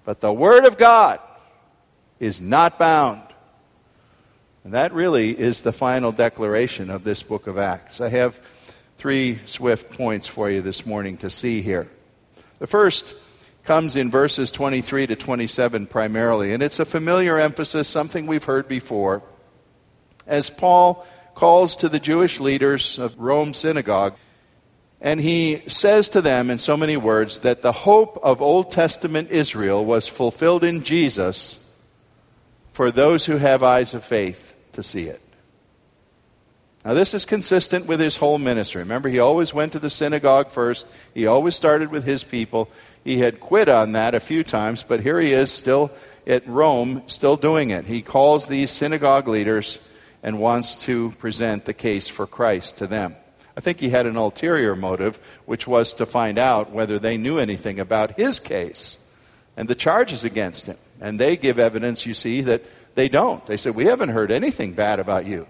But 0.05 0.21
the 0.21 0.33
Word 0.33 0.65
of 0.65 0.79
God 0.79 1.21
is 2.21 2.41
not 2.41 2.79
bound. 2.79 3.23
And 4.63 4.75
that 4.75 4.93
really 4.93 5.37
is 5.37 5.63
the 5.63 5.73
final 5.73 6.13
declaration 6.13 6.91
of 6.91 7.03
this 7.03 7.23
book 7.23 7.47
of 7.47 7.59
Acts. 7.59 8.01
I 8.01 8.11
have 8.11 8.39
three 8.99 9.41
swift 9.47 9.91
points 9.91 10.29
for 10.29 10.51
you 10.51 10.61
this 10.61 10.85
morning 10.85 11.17
to 11.17 11.31
see 11.31 11.63
here. 11.63 11.89
The 12.59 12.67
first 12.67 13.15
comes 13.65 13.97
in 13.97 14.11
verses 14.11 14.53
23 14.53 15.07
to 15.09 15.17
27 15.17 15.87
primarily, 15.87 16.53
and 16.53 16.63
it's 16.63 16.79
a 16.79 16.85
familiar 16.85 17.39
emphasis, 17.39 17.89
something 17.89 18.27
we've 18.27 18.45
heard 18.45 18.69
before. 18.69 19.23
As 20.27 20.51
Paul 20.51 21.07
calls 21.35 21.75
to 21.77 21.89
the 21.89 21.99
Jewish 21.99 22.39
leaders 22.39 22.99
of 22.99 23.19
Rome 23.19 23.55
synagogue, 23.55 24.15
and 25.01 25.19
he 25.19 25.63
says 25.67 26.11
to 26.11 26.21
them 26.21 26.51
in 26.51 26.59
so 26.59 26.77
many 26.77 26.99
words 26.99 27.41
that 27.41 27.63
the 27.63 27.73
hope 27.73 28.21
of 28.23 28.43
Old 28.43 28.71
Testament 28.71 29.31
Israel 29.31 29.83
was 29.83 30.07
fulfilled 30.07 30.63
in 30.63 30.83
Jesus 30.83 31.70
for 32.81 32.91
those 32.91 33.27
who 33.27 33.37
have 33.37 33.63
eyes 33.63 33.93
of 33.93 34.03
faith 34.03 34.55
to 34.73 34.83
see 34.83 35.05
it. 35.05 35.21
Now, 36.83 36.95
this 36.95 37.13
is 37.13 37.27
consistent 37.27 37.85
with 37.85 38.01
his 38.01 38.17
whole 38.17 38.39
ministry. 38.39 38.81
Remember, 38.81 39.11
he 39.11 39.19
always 39.19 39.53
went 39.53 39.73
to 39.73 39.79
the 39.79 39.91
synagogue 39.91 40.49
first, 40.49 40.87
he 41.13 41.27
always 41.27 41.55
started 41.55 41.91
with 41.91 42.05
his 42.05 42.25
people. 42.25 42.71
He 43.05 43.19
had 43.19 43.39
quit 43.39 43.69
on 43.69 43.93
that 43.93 44.15
a 44.15 44.19
few 44.19 44.43
times, 44.43 44.83
but 44.83 45.01
here 45.01 45.21
he 45.21 45.31
is 45.31 45.53
still 45.53 45.91
at 46.27 46.49
Rome, 46.49 47.03
still 47.07 47.37
doing 47.37 47.69
it. 47.69 47.85
He 47.85 48.01
calls 48.01 48.47
these 48.47 48.71
synagogue 48.71 49.29
leaders 49.29 49.79
and 50.23 50.41
wants 50.41 50.77
to 50.87 51.11
present 51.19 51.67
the 51.67 51.75
case 51.75 52.09
for 52.09 52.27
Christ 52.27 52.79
to 52.79 52.87
them. 52.87 53.15
I 53.59 53.61
think 53.61 53.79
he 53.79 53.91
had 53.91 54.07
an 54.07 54.17
ulterior 54.17 54.75
motive, 54.75 55.19
which 55.45 55.67
was 55.67 55.93
to 55.93 56.07
find 56.07 56.39
out 56.39 56.71
whether 56.71 56.99
they 56.99 57.19
knew 57.19 57.37
anything 57.37 57.79
about 57.79 58.13
his 58.13 58.41
case 58.41 58.97
and 59.55 59.69
the 59.69 59.75
charges 59.75 60.25
against 60.25 60.65
him. 60.65 60.79
And 61.01 61.19
they 61.19 61.37
give 61.37 61.59
evidence, 61.59 62.05
you 62.05 62.15
see, 62.15 62.43
that 62.43 62.63
they 62.95 63.09
don't. 63.09 63.45
They 63.47 63.57
said, 63.57 63.75
We 63.75 63.87
haven't 63.87 64.11
heard 64.11 64.31
anything 64.31 64.73
bad 64.73 65.01
about 65.01 65.27
you. 65.27 65.47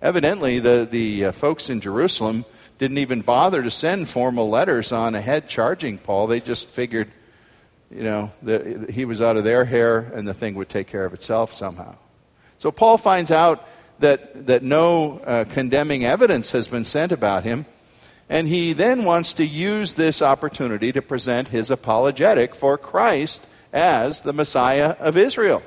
Evidently, 0.00 0.58
the, 0.58 0.86
the 0.88 1.26
uh, 1.26 1.32
folks 1.32 1.70
in 1.70 1.80
Jerusalem 1.80 2.44
didn't 2.78 2.98
even 2.98 3.22
bother 3.22 3.62
to 3.62 3.70
send 3.70 4.08
formal 4.08 4.50
letters 4.50 4.92
on 4.92 5.14
ahead 5.14 5.48
charging 5.48 5.98
Paul. 5.98 6.26
They 6.26 6.40
just 6.40 6.66
figured, 6.66 7.10
you 7.90 8.02
know, 8.02 8.30
that 8.42 8.90
he 8.90 9.04
was 9.04 9.20
out 9.20 9.36
of 9.36 9.44
their 9.44 9.64
hair 9.64 9.98
and 9.98 10.28
the 10.28 10.34
thing 10.34 10.54
would 10.56 10.68
take 10.68 10.86
care 10.86 11.04
of 11.04 11.14
itself 11.14 11.54
somehow. 11.54 11.96
So 12.58 12.70
Paul 12.70 12.98
finds 12.98 13.30
out 13.30 13.66
that, 14.00 14.46
that 14.46 14.62
no 14.62 15.18
uh, 15.20 15.44
condemning 15.44 16.04
evidence 16.04 16.52
has 16.52 16.68
been 16.68 16.84
sent 16.84 17.12
about 17.12 17.44
him. 17.44 17.64
And 18.28 18.48
he 18.48 18.72
then 18.72 19.04
wants 19.04 19.34
to 19.34 19.46
use 19.46 19.94
this 19.94 20.20
opportunity 20.20 20.92
to 20.92 21.00
present 21.00 21.48
his 21.48 21.70
apologetic 21.70 22.54
for 22.54 22.76
Christ 22.76 23.46
as 23.72 24.22
the 24.22 24.32
Messiah 24.32 24.96
of 24.98 25.16
Israel. 25.16 25.62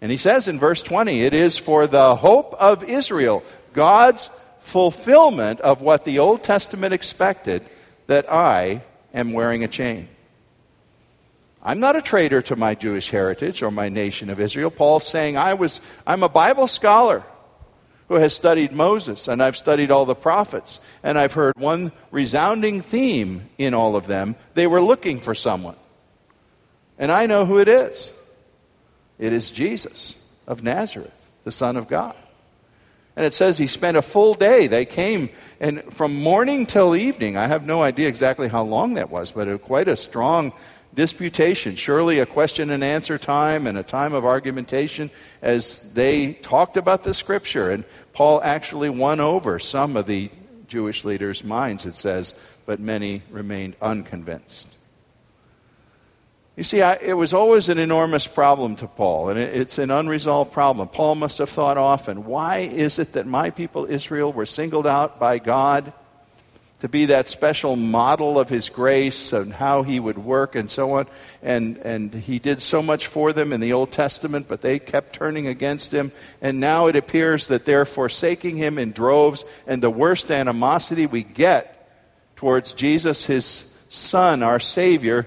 And 0.00 0.10
he 0.10 0.18
says 0.18 0.48
in 0.48 0.58
verse 0.58 0.82
20, 0.82 1.22
it 1.22 1.34
is 1.34 1.58
for 1.58 1.86
the 1.86 2.16
hope 2.16 2.54
of 2.54 2.84
Israel, 2.84 3.42
God's 3.72 4.30
fulfillment 4.60 5.60
of 5.60 5.80
what 5.80 6.04
the 6.04 6.18
Old 6.18 6.42
Testament 6.42 6.92
expected, 6.92 7.64
that 8.06 8.30
I 8.30 8.82
am 9.14 9.32
wearing 9.32 9.64
a 9.64 9.68
chain. 9.68 10.08
I'm 11.62 11.80
not 11.80 11.96
a 11.96 12.02
traitor 12.02 12.42
to 12.42 12.56
my 12.56 12.76
Jewish 12.76 13.10
heritage 13.10 13.62
or 13.62 13.70
my 13.72 13.88
nation 13.88 14.30
of 14.30 14.38
Israel. 14.38 14.70
Paul's 14.70 15.06
saying 15.06 15.36
I 15.36 15.54
was 15.54 15.80
I'm 16.06 16.22
a 16.22 16.28
Bible 16.28 16.68
scholar 16.68 17.24
who 18.08 18.14
has 18.14 18.34
studied 18.34 18.70
Moses 18.70 19.26
and 19.26 19.42
I've 19.42 19.56
studied 19.56 19.90
all 19.90 20.04
the 20.04 20.14
prophets 20.14 20.78
and 21.02 21.18
I've 21.18 21.32
heard 21.32 21.54
one 21.56 21.90
resounding 22.12 22.82
theme 22.82 23.48
in 23.58 23.74
all 23.74 23.96
of 23.96 24.06
them. 24.06 24.36
They 24.54 24.68
were 24.68 24.80
looking 24.80 25.18
for 25.18 25.34
someone. 25.34 25.74
And 26.98 27.12
I 27.12 27.26
know 27.26 27.44
who 27.44 27.58
it 27.58 27.68
is 27.68 28.12
it 29.18 29.32
is 29.32 29.50
Jesus 29.50 30.14
of 30.46 30.62
Nazareth, 30.62 31.12
the 31.44 31.52
Son 31.52 31.76
of 31.76 31.88
God. 31.88 32.16
And 33.16 33.24
it 33.24 33.32
says 33.32 33.56
he 33.56 33.66
spent 33.66 33.96
a 33.96 34.02
full 34.02 34.34
day. 34.34 34.66
They 34.66 34.84
came, 34.84 35.30
and 35.58 35.82
from 35.92 36.14
morning 36.14 36.66
till 36.66 36.94
evening, 36.94 37.36
I 37.38 37.46
have 37.46 37.64
no 37.64 37.82
idea 37.82 38.08
exactly 38.08 38.48
how 38.48 38.62
long 38.62 38.94
that 38.94 39.08
was, 39.08 39.32
but 39.32 39.48
it, 39.48 39.62
quite 39.62 39.88
a 39.88 39.96
strong 39.96 40.52
disputation. 40.94 41.76
Surely 41.76 42.18
a 42.18 42.26
question 42.26 42.70
and 42.70 42.84
answer 42.84 43.16
time 43.16 43.66
and 43.66 43.78
a 43.78 43.82
time 43.82 44.12
of 44.12 44.26
argumentation 44.26 45.10
as 45.40 45.92
they 45.92 46.34
talked 46.34 46.76
about 46.76 47.04
the 47.04 47.14
scripture. 47.14 47.70
And 47.70 47.84
Paul 48.12 48.42
actually 48.42 48.90
won 48.90 49.20
over 49.20 49.58
some 49.58 49.96
of 49.96 50.06
the 50.06 50.30
Jewish 50.68 51.04
leaders' 51.04 51.42
minds, 51.42 51.86
it 51.86 51.94
says, 51.94 52.34
but 52.66 52.80
many 52.80 53.22
remained 53.30 53.76
unconvinced. 53.80 54.75
You 56.56 56.64
see, 56.64 56.80
I, 56.80 56.94
it 56.94 57.12
was 57.12 57.34
always 57.34 57.68
an 57.68 57.76
enormous 57.76 58.26
problem 58.26 58.76
to 58.76 58.86
Paul, 58.86 59.28
and 59.28 59.38
it, 59.38 59.54
it's 59.54 59.76
an 59.76 59.90
unresolved 59.90 60.52
problem. 60.52 60.88
Paul 60.88 61.14
must 61.14 61.36
have 61.36 61.50
thought 61.50 61.76
often 61.76 62.24
why 62.24 62.60
is 62.60 62.98
it 62.98 63.12
that 63.12 63.26
my 63.26 63.50
people 63.50 63.84
Israel 63.84 64.32
were 64.32 64.46
singled 64.46 64.86
out 64.86 65.20
by 65.20 65.38
God 65.38 65.92
to 66.80 66.88
be 66.88 67.06
that 67.06 67.28
special 67.28 67.76
model 67.76 68.38
of 68.38 68.48
his 68.48 68.70
grace 68.70 69.34
and 69.34 69.52
how 69.52 69.82
he 69.82 70.00
would 70.00 70.16
work 70.16 70.54
and 70.54 70.70
so 70.70 70.92
on? 70.92 71.06
And, 71.42 71.76
and 71.78 72.14
he 72.14 72.38
did 72.38 72.62
so 72.62 72.82
much 72.82 73.06
for 73.06 73.34
them 73.34 73.52
in 73.52 73.60
the 73.60 73.74
Old 73.74 73.92
Testament, 73.92 74.46
but 74.48 74.62
they 74.62 74.78
kept 74.78 75.14
turning 75.14 75.46
against 75.46 75.92
him. 75.92 76.10
And 76.40 76.58
now 76.58 76.86
it 76.86 76.96
appears 76.96 77.48
that 77.48 77.66
they're 77.66 77.84
forsaking 77.84 78.56
him 78.56 78.78
in 78.78 78.92
droves, 78.92 79.44
and 79.66 79.82
the 79.82 79.90
worst 79.90 80.30
animosity 80.30 81.04
we 81.04 81.22
get 81.22 81.74
towards 82.34 82.72
Jesus, 82.72 83.26
his 83.26 83.76
son, 83.90 84.42
our 84.42 84.60
Savior, 84.60 85.26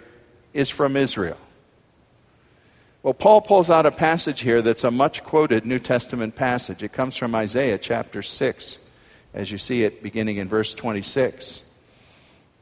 is 0.60 0.70
from 0.70 0.98
Israel. 0.98 1.38
Well, 3.02 3.14
Paul 3.14 3.40
pulls 3.40 3.70
out 3.70 3.86
a 3.86 3.92
passage 3.92 4.42
here 4.42 4.62
that's 4.62 4.84
a 4.84 4.92
much 4.92 5.24
quoted 5.24 5.66
New 5.66 5.80
Testament 5.80 6.36
passage. 6.36 6.84
It 6.84 6.92
comes 6.92 7.16
from 7.16 7.34
Isaiah 7.34 7.78
chapter 7.78 8.22
6, 8.22 8.78
as 9.34 9.52
you 9.52 9.58
see 9.58 9.84
it 9.84 10.04
beginning 10.04 10.36
in 10.36 10.50
verse 10.50 10.74
26. 10.74 11.64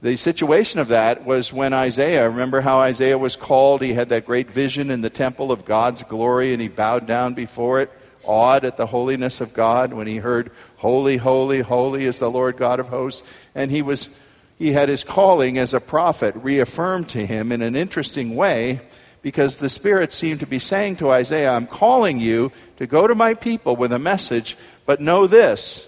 The 0.04 0.16
situation 0.16 0.80
of 0.80 0.90
that 0.90 1.26
was 1.26 1.52
when 1.52 1.74
Isaiah, 1.74 2.30
remember 2.30 2.62
how 2.62 2.78
Isaiah 2.78 3.18
was 3.18 3.36
called? 3.36 3.82
He 3.82 3.94
had 3.94 4.10
that 4.10 4.28
great 4.28 4.52
vision 4.52 4.92
in 4.92 5.02
the 5.02 5.10
temple 5.10 5.52
of 5.52 5.66
God's 5.66 6.04
glory 6.04 6.54
and 6.54 6.62
he 6.62 6.68
bowed 6.68 7.08
down 7.08 7.34
before 7.34 7.80
it, 7.82 7.92
awed 8.24 8.64
at 8.64 8.78
the 8.78 8.86
holiness 8.86 9.42
of 9.42 9.56
God 9.56 9.92
when 9.92 10.06
he 10.06 10.18
heard, 10.18 10.52
Holy, 10.76 11.18
holy, 11.18 11.62
holy 11.62 12.06
is 12.06 12.20
the 12.20 12.30
Lord 12.30 12.58
God 12.58 12.80
of 12.80 12.90
hosts. 12.90 13.28
And 13.56 13.72
he 13.72 13.82
was 13.82 14.16
he 14.58 14.74
had 14.74 14.90
his 14.90 15.04
calling 15.04 15.58
as 15.58 15.74
a 15.74 15.80
prophet 15.80 16.36
reaffirmed 16.36 17.10
to 17.10 17.26
him 17.26 17.52
in 17.52 17.62
an 17.62 17.76
interesting 17.76 18.36
way 18.36 18.82
because 19.22 19.58
the 19.58 19.70
Spirit 19.70 20.14
seemed 20.14 20.40
to 20.40 20.48
be 20.48 20.60
saying 20.60 20.96
to 20.98 21.12
Isaiah, 21.12 21.52
I'm 21.52 21.68
calling 21.68 22.20
you 22.20 22.52
to 22.78 22.88
go 22.88 23.08
to 23.08 23.16
my 23.16 23.34
people 23.34 23.76
with 23.76 23.92
a 23.92 24.00
message, 24.00 24.58
But 24.86 25.02
know 25.02 25.28
this 25.28 25.88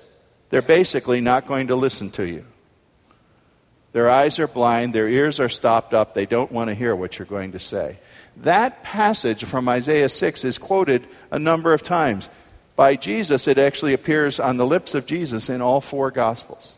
they're 0.50 0.62
basically 0.62 1.22
not 1.22 1.48
going 1.48 1.68
to 1.68 1.76
listen 1.76 2.12
to 2.12 2.26
you. 2.26 2.46
Their 3.92 4.10
eyes 4.10 4.40
are 4.40 4.48
blind, 4.48 4.94
their 4.94 5.10
ears 5.10 5.40
are 5.40 5.50
stopped 5.50 5.94
up, 5.94 6.14
they 6.14 6.26
don't 6.26 6.52
want 6.52 6.70
to 6.70 6.76
hear 6.76 6.96
what 6.96 7.18
you're 7.18 7.26
going 7.26 7.54
to 7.54 7.60
say. 7.60 7.98
That 8.38 8.84
passage 8.84 9.44
from 9.46 9.68
Isaiah 9.68 10.10
6 10.10 10.46
is 10.46 10.58
quoted 10.58 11.08
a 11.32 11.40
number 11.40 11.74
of 11.74 11.84
times. 11.84 12.30
By 12.76 12.96
Jesus, 12.96 13.48
it 13.48 13.58
actually 13.58 13.94
appears 13.94 14.40
on 14.40 14.58
the 14.58 14.66
lips 14.66 14.96
of 14.96 15.06
Jesus 15.06 15.50
in 15.50 15.62
all 15.62 15.82
four 15.82 16.12
Gospels. 16.12 16.76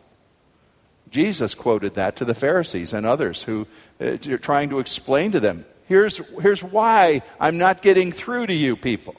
Jesus 1.12 1.54
quoted 1.54 1.94
that 1.94 2.16
to 2.16 2.24
the 2.24 2.34
Pharisees 2.34 2.92
and 2.92 3.06
others 3.06 3.42
who 3.44 3.68
uh, 4.00 4.16
are 4.28 4.38
trying 4.38 4.70
to 4.70 4.80
explain 4.80 5.30
to 5.32 5.40
them 5.40 5.66
here's, 5.86 6.16
here's 6.40 6.62
why 6.62 7.22
I'm 7.38 7.58
not 7.58 7.82
getting 7.82 8.12
through 8.12 8.46
to 8.46 8.54
you 8.54 8.76
people. 8.76 9.14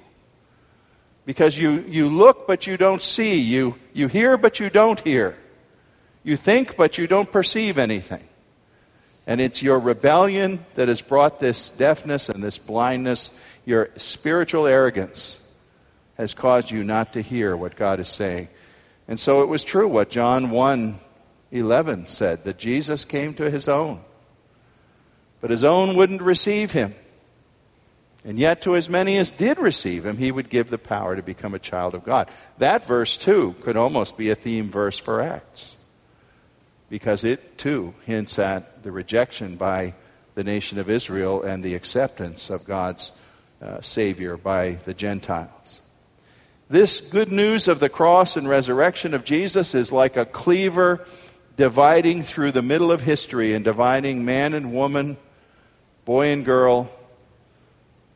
Because 1.25 1.57
you, 1.57 1.85
you 1.87 2.09
look, 2.09 2.47
but 2.47 2.67
you 2.67 2.75
don't 2.75 3.01
see. 3.01 3.39
You, 3.39 3.75
you 3.93 4.07
hear, 4.07 4.37
but 4.37 4.59
you 4.59 4.69
don't 4.69 4.99
hear. 4.99 5.37
You 6.23 6.35
think, 6.35 6.75
but 6.75 6.97
you 6.97 7.07
don't 7.07 7.31
perceive 7.31 7.77
anything. 7.77 8.23
And 9.25 9.39
it's 9.39 9.61
your 9.61 9.79
rebellion 9.79 10.65
that 10.75 10.89
has 10.89 11.01
brought 11.01 11.39
this 11.39 11.69
deafness 11.69 12.27
and 12.27 12.43
this 12.43 12.57
blindness. 12.57 13.31
Your 13.65 13.89
spiritual 13.95 14.65
arrogance 14.67 15.39
has 16.17 16.33
caused 16.33 16.71
you 16.71 16.83
not 16.83 17.13
to 17.13 17.21
hear 17.21 17.55
what 17.55 17.75
God 17.75 17.99
is 17.99 18.09
saying. 18.09 18.49
And 19.07 19.19
so 19.19 19.43
it 19.43 19.47
was 19.47 19.63
true 19.63 19.87
what 19.87 20.09
John 20.09 20.49
1 20.49 20.99
11 21.53 22.07
said 22.07 22.43
that 22.43 22.57
Jesus 22.57 23.05
came 23.05 23.35
to 23.35 23.49
his 23.49 23.69
own, 23.69 24.01
but 25.39 25.51
his 25.51 25.63
own 25.63 25.95
wouldn't 25.95 26.21
receive 26.21 26.71
him. 26.71 26.95
And 28.25 28.39
yet, 28.39 28.61
to 28.61 28.75
as 28.75 28.89
many 28.89 29.17
as 29.17 29.31
did 29.31 29.59
receive 29.59 30.05
him, 30.05 30.17
he 30.17 30.31
would 30.31 30.49
give 30.49 30.69
the 30.69 30.77
power 30.77 31.15
to 31.15 31.21
become 31.21 31.53
a 31.53 31.59
child 31.59 31.93
of 31.93 32.05
God. 32.05 32.29
That 32.57 32.85
verse, 32.85 33.17
too, 33.17 33.53
could 33.61 33.77
almost 33.77 34.17
be 34.17 34.29
a 34.29 34.35
theme 34.35 34.71
verse 34.71 34.97
for 34.97 35.21
Acts 35.21 35.75
because 36.89 37.23
it 37.23 37.57
too 37.57 37.93
hints 38.05 38.39
at 38.39 38.83
the 38.83 38.91
rejection 38.91 39.55
by 39.55 39.93
the 40.35 40.43
nation 40.43 40.79
of 40.79 40.89
Israel 40.89 41.43
and 41.43 41.63
the 41.63 41.75
acceptance 41.75 42.49
of 42.49 42.65
God's 42.65 43.11
uh, 43.61 43.81
Savior 43.81 44.37
by 44.37 44.73
the 44.85 44.93
Gentiles. 44.93 45.81
This 46.69 47.01
good 47.01 47.31
news 47.31 47.67
of 47.67 47.79
the 47.79 47.89
cross 47.89 48.37
and 48.37 48.47
resurrection 48.47 49.13
of 49.13 49.25
Jesus 49.25 49.75
is 49.75 49.91
like 49.91 50.17
a 50.17 50.25
cleaver 50.25 51.05
dividing 51.55 52.23
through 52.23 52.51
the 52.51 52.61
middle 52.61 52.91
of 52.91 53.01
history 53.01 53.53
and 53.53 53.63
dividing 53.63 54.25
man 54.25 54.53
and 54.53 54.73
woman, 54.73 55.17
boy 56.05 56.27
and 56.27 56.45
girl, 56.45 56.89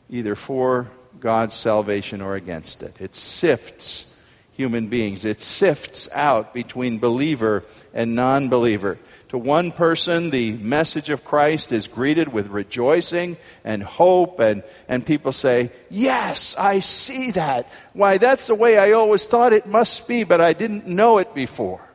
either 0.10 0.36
for 0.36 0.89
God's 1.20 1.56
salvation 1.56 2.22
or 2.22 2.36
against 2.36 2.84
it. 2.84 3.00
It 3.00 3.15
sifts 3.15 4.15
human 4.51 4.88
beings. 4.88 5.24
It 5.24 5.39
sifts 5.39 6.10
out 6.13 6.53
between 6.53 6.98
believer 6.98 7.63
and 7.94 8.15
non 8.15 8.50
believer. 8.50 8.98
To 9.29 9.38
one 9.38 9.72
person, 9.74 10.29
the 10.29 10.53
message 10.53 11.10
of 11.10 11.25
Christ 11.25 11.72
is 11.74 11.88
greeted 11.88 12.29
with 12.29 12.48
rejoicing 12.48 13.38
and 13.65 13.84
hope, 13.84 14.39
and, 14.39 14.63
and 14.88 15.06
people 15.06 15.34
say, 15.34 15.72
Yes, 15.89 16.56
I 16.58 16.79
see 16.79 17.32
that. 17.32 17.70
Why, 17.94 18.17
that's 18.17 18.48
the 18.48 18.56
way 18.56 18.77
I 18.77 18.94
always 18.94 19.27
thought 19.27 19.53
it 19.53 19.67
must 19.67 20.08
be, 20.08 20.24
but 20.24 20.41
I 20.41 20.53
didn't 20.53 20.88
know 20.88 21.17
it 21.17 21.36
before. 21.36 21.87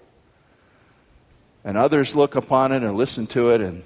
And 1.64 1.76
others 1.76 2.14
look 2.14 2.34
upon 2.34 2.72
it 2.72 2.82
and 2.82 2.96
listen 2.96 3.26
to 3.28 3.50
it 3.50 3.60
and 3.60 3.84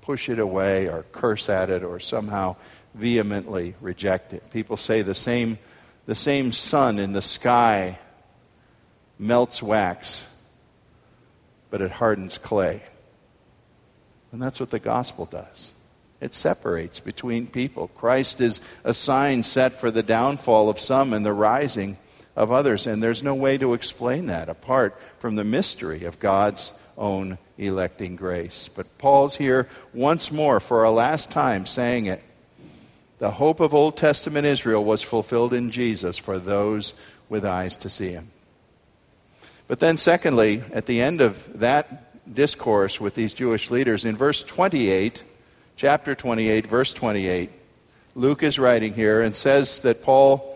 push 0.00 0.28
it 0.28 0.38
away 0.38 0.88
or 0.88 1.04
curse 1.12 1.48
at 1.48 1.70
it 1.70 1.82
or 1.82 2.00
somehow 2.00 2.56
vehemently 2.94 3.74
reject 3.80 4.32
it. 4.32 4.50
People 4.50 4.76
say 4.76 5.02
the 5.02 5.14
same, 5.14 5.58
the 6.06 6.14
same 6.14 6.52
sun 6.52 6.98
in 6.98 7.12
the 7.12 7.22
sky 7.22 7.98
melts 9.18 9.62
wax, 9.62 10.26
but 11.70 11.80
it 11.80 11.90
hardens 11.90 12.38
clay. 12.38 12.82
And 14.32 14.42
that's 14.42 14.58
what 14.58 14.70
the 14.70 14.80
gospel 14.80 15.26
does. 15.26 15.72
It 16.20 16.34
separates 16.34 17.00
between 17.00 17.46
people. 17.46 17.88
Christ 17.88 18.40
is 18.40 18.60
a 18.82 18.94
sign 18.94 19.42
set 19.42 19.78
for 19.78 19.90
the 19.90 20.02
downfall 20.02 20.68
of 20.68 20.80
some 20.80 21.12
and 21.12 21.24
the 21.24 21.32
rising 21.32 21.98
of 22.34 22.50
others. 22.50 22.86
And 22.86 23.02
there's 23.02 23.22
no 23.22 23.34
way 23.34 23.58
to 23.58 23.74
explain 23.74 24.26
that 24.26 24.48
apart 24.48 24.98
from 25.18 25.36
the 25.36 25.44
mystery 25.44 26.04
of 26.04 26.18
God's 26.18 26.72
own 26.96 27.38
electing 27.58 28.16
grace. 28.16 28.68
But 28.68 28.98
Paul's 28.98 29.36
here 29.36 29.68
once 29.92 30.30
more 30.30 30.60
for 30.60 30.84
a 30.84 30.90
last 30.90 31.30
time 31.30 31.66
saying 31.66 32.06
it. 32.06 32.22
The 33.18 33.30
hope 33.30 33.60
of 33.60 33.74
Old 33.74 33.96
Testament 33.96 34.46
Israel 34.46 34.84
was 34.84 35.02
fulfilled 35.02 35.52
in 35.52 35.70
Jesus 35.70 36.18
for 36.18 36.38
those 36.38 36.94
with 37.28 37.44
eyes 37.44 37.76
to 37.78 37.90
see 37.90 38.10
him. 38.10 38.30
But 39.66 39.80
then, 39.80 39.96
secondly, 39.96 40.62
at 40.72 40.86
the 40.86 41.00
end 41.00 41.20
of 41.20 41.60
that 41.60 42.34
discourse 42.34 43.00
with 43.00 43.14
these 43.14 43.32
Jewish 43.32 43.70
leaders, 43.70 44.04
in 44.04 44.16
verse 44.16 44.42
28, 44.42 45.22
chapter 45.76 46.14
28, 46.14 46.66
verse 46.66 46.92
28, 46.92 47.50
Luke 48.14 48.42
is 48.42 48.58
writing 48.58 48.94
here 48.94 49.22
and 49.22 49.34
says 49.34 49.80
that 49.80 50.02
Paul 50.02 50.53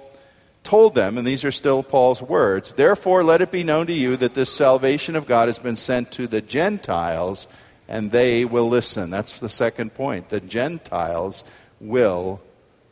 told 0.68 0.94
them, 0.94 1.16
and 1.16 1.26
these 1.26 1.46
are 1.46 1.50
still 1.50 1.82
Paul's 1.82 2.20
words, 2.20 2.74
Therefore 2.74 3.24
let 3.24 3.40
it 3.40 3.50
be 3.50 3.62
known 3.62 3.86
to 3.86 3.92
you 3.94 4.18
that 4.18 4.34
this 4.34 4.52
salvation 4.52 5.16
of 5.16 5.26
God 5.26 5.48
has 5.48 5.58
been 5.58 5.76
sent 5.76 6.12
to 6.12 6.26
the 6.26 6.42
Gentiles, 6.42 7.46
and 7.88 8.10
they 8.10 8.44
will 8.44 8.68
listen. 8.68 9.08
That's 9.08 9.40
the 9.40 9.48
second 9.48 9.94
point. 9.94 10.28
The 10.28 10.40
Gentiles 10.40 11.42
will 11.80 12.42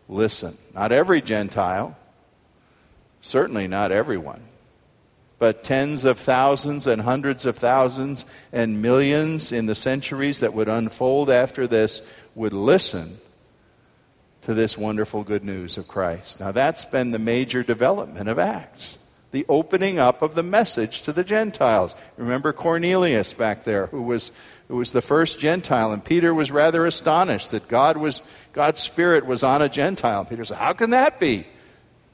listen. 0.09 0.57
Not 0.75 0.91
every 0.91 1.21
Gentile, 1.21 1.95
certainly 3.21 3.67
not 3.67 3.93
everyone 3.93 4.43
but 5.39 5.63
tens 5.63 6.07
of 6.07 6.19
thousands 6.19 6.87
and 6.87 7.03
hundreds 7.03 7.45
of 7.45 7.57
thousands 7.57 8.25
and 8.53 8.81
millions 8.81 9.53
in 9.53 9.67
the 9.67 9.75
centuries 9.75 10.41
that 10.41 10.55
would 10.55 10.67
unfold 10.67 11.29
after 11.29 11.67
this 11.67 12.01
would 12.35 12.55
listen 12.55 13.19
to 14.47 14.55
this 14.55 14.79
wonderful 14.79 15.25
good 15.25 15.45
news 15.45 15.77
of 15.77 15.89
Christ. 15.89 16.41
Now, 16.41 16.53
that's 16.53 16.85
been 16.85 17.11
the 17.11 17.19
major 17.19 17.63
development 17.63 18.29
of 18.29 18.39
Acts 18.39 18.99
the 19.33 19.45
opening 19.51 19.99
up 19.99 20.23
of 20.23 20.35
the 20.35 20.43
message 20.43 21.03
to 21.03 21.13
the 21.13 21.25
Gentiles. 21.25 21.95
Remember 22.17 22.55
Cornelius 22.55 23.35
back 23.35 23.65
there, 23.65 23.89
who 23.89 24.01
was, 24.01 24.31
who 24.69 24.77
was 24.77 24.93
the 24.93 25.03
first 25.03 25.39
Gentile, 25.39 25.93
and 25.93 26.03
Peter 26.03 26.33
was 26.33 26.51
rather 26.51 26.87
astonished 26.87 27.51
that 27.51 27.69
God 27.69 27.99
was, 27.99 28.23
God's 28.55 28.81
Spirit 28.81 29.27
was 29.27 29.43
on 29.43 29.61
a 29.61 29.69
Gentile. 29.69 30.25
Peter 30.25 30.45
said, 30.47 30.57
How 30.57 30.73
can 30.73 30.91
that 30.91 31.21
be? 31.21 31.47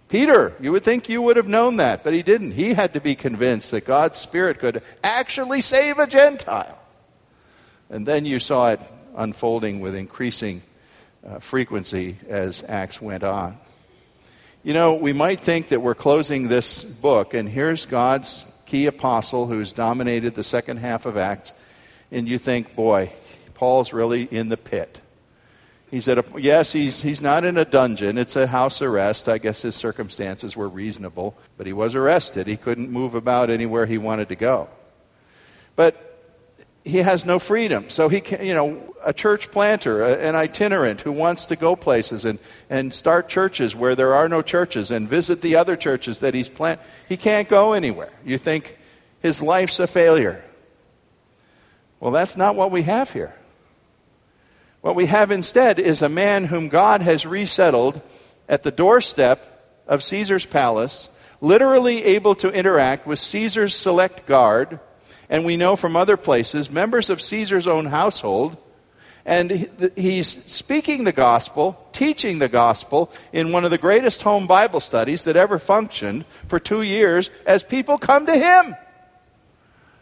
Peter, 0.09 0.55
you 0.59 0.73
would 0.73 0.83
think 0.83 1.09
you 1.09 1.23
would 1.23 1.37
have 1.37 1.47
known 1.47 1.77
that, 1.77 2.03
but 2.03 2.13
he 2.13 2.25
didn't. 2.25 2.53
He 2.53 2.75
had 2.75 2.95
to 2.95 3.01
be 3.01 3.15
convinced 3.15 3.71
that 3.71 3.85
God's 3.85 4.19
Spirit 4.19 4.59
could 4.59 4.83
actually 5.05 5.61
save 5.61 5.99
a 5.99 6.09
Gentile. 6.09 6.79
And 7.89 8.05
then 8.05 8.27
you 8.27 8.41
saw 8.41 8.71
it 8.71 8.81
unfolding 9.15 9.81
with 9.81 9.95
increasing 9.95 10.63
uh, 11.27 11.39
frequency 11.39 12.17
as 12.29 12.65
Acts 12.69 13.01
went 13.01 13.25
on. 13.25 13.59
You 14.65 14.75
know, 14.75 14.95
we 14.95 15.13
might 15.13 15.41
think 15.41 15.69
that 15.69 15.81
we're 15.81 15.95
closing 15.95 16.49
this 16.49 16.85
book, 16.85 17.35
and 17.35 17.49
here's 17.49 17.87
God's 17.87 18.45
key 18.67 18.87
apostle 18.87 19.47
who's 19.47 19.73
dominated 19.73 20.35
the 20.35 20.45
second 20.45 20.79
half 20.79 21.05
of 21.05 21.17
Acts, 21.17 21.53
and 22.11 22.29
you 22.29 22.39
think, 22.39 22.75
boy, 22.77 23.13
Paul's 23.55 23.93
really 23.93 24.25
in 24.25 24.49
the 24.49 24.57
pit. 24.57 25.01
He's 25.91 26.09
at 26.09 26.17
a, 26.19 26.25
yes, 26.41 26.73
he's, 26.73 27.03
he's 27.03 27.21
not 27.21 27.45
in 27.45 27.59
a 27.59 27.67
dungeon. 27.67 28.17
It's 28.17 28.35
a 28.35 28.47
house 28.47 28.81
arrest. 28.81 29.29
I 29.29 29.37
guess 29.37 29.61
his 29.61 29.75
circumstances 29.75 30.57
were 30.57 30.69
reasonable, 30.69 31.37
but 31.59 31.67
he 31.67 31.75
was 31.75 31.95
arrested. 31.95 32.47
He 32.47 32.57
couldn't 32.57 32.91
move 32.91 33.15
about 33.15 33.51
anywhere 33.51 33.85
he 33.85 33.99
wanted 33.99 34.31
to 34.31 34.37
go. 34.37 34.69
But 35.77 36.12
he 36.85 36.99
has 36.99 37.25
no 37.25 37.39
freedom. 37.39 37.89
So 37.89 38.09
he 38.09 38.21
can, 38.21 38.45
you 38.45 38.55
know, 38.55 38.95
a 39.05 39.13
church 39.13 39.51
planter, 39.51 40.03
an 40.03 40.35
itinerant 40.35 41.01
who 41.01 41.13
wants 41.13 41.47
to 41.47 41.57
go 41.57 41.77
places 41.77 42.25
and, 42.25 42.39
and 42.71 42.93
start 42.93 43.29
churches 43.29 43.75
where 43.75 43.95
there 43.95 44.15
are 44.15 44.29
no 44.29 44.43
churches 44.43 44.91
and 44.91 45.09
visit 45.09 45.43
the 45.43 45.57
other 45.57 45.77
churches 45.77 46.21
that 46.21 46.35
he's 46.35 46.49
plant, 46.49 46.81
he 47.09 47.17
can't 47.17 47.49
go 47.49 47.73
anywhere. 47.73 48.13
You 48.25 48.39
think 48.39 48.79
his 49.21 49.43
life's 49.43 49.81
a 49.81 49.87
failure. 49.87 50.45
Well, 52.01 52.13
that's 52.13 52.37
not 52.37 52.57
what 52.57 52.71
we 52.71 52.83
have 52.83 53.13
here. 53.13 53.35
What 54.81 54.97
we 54.97 55.07
have 55.07 55.31
instead 55.31 55.79
is 55.79 56.03
a 56.03 56.09
man 56.09 56.47
whom 56.47 56.69
God 56.69 57.03
has 57.03 57.25
resettled 57.25 58.01
at 58.49 58.65
the 58.65 58.73
doorstep 58.73 59.49
of 59.87 60.03
Caesar's 60.03 60.45
palace, 60.45 61.09
literally 61.41 62.05
able 62.05 62.35
to 62.37 62.51
interact 62.51 63.07
with 63.07 63.21
Caesar's 63.21 63.77
select 63.77 64.27
guard, 64.27 64.81
and 65.33 65.47
we 65.47 65.57
know 65.57 65.77
from 65.77 65.97
other 65.97 66.19
places, 66.19 66.71
members 66.71 67.09
of 67.09 67.23
Caesar's 67.23 67.67
own 67.67 67.87
household. 67.87 68.59
And 69.25 69.71
he's 69.97 70.29
speaking 70.53 71.05
the 71.05 71.13
gospel, 71.13 71.89
teaching 71.93 72.39
the 72.39 72.51
gospel 72.51 73.11
in 73.33 73.51
one 73.51 73.65
of 73.65 73.71
the 73.71 73.79
greatest 73.79 74.21
home 74.21 74.47
Bible 74.47 74.81
studies 74.81 75.25
that 75.25 75.35
ever 75.35 75.59
functioned 75.59 76.27
for 76.49 76.59
two 76.59 76.83
years 76.83 77.31
as 77.47 77.63
people 77.63 77.97
come 77.97 78.27
to 78.27 78.37
him. 78.37 78.77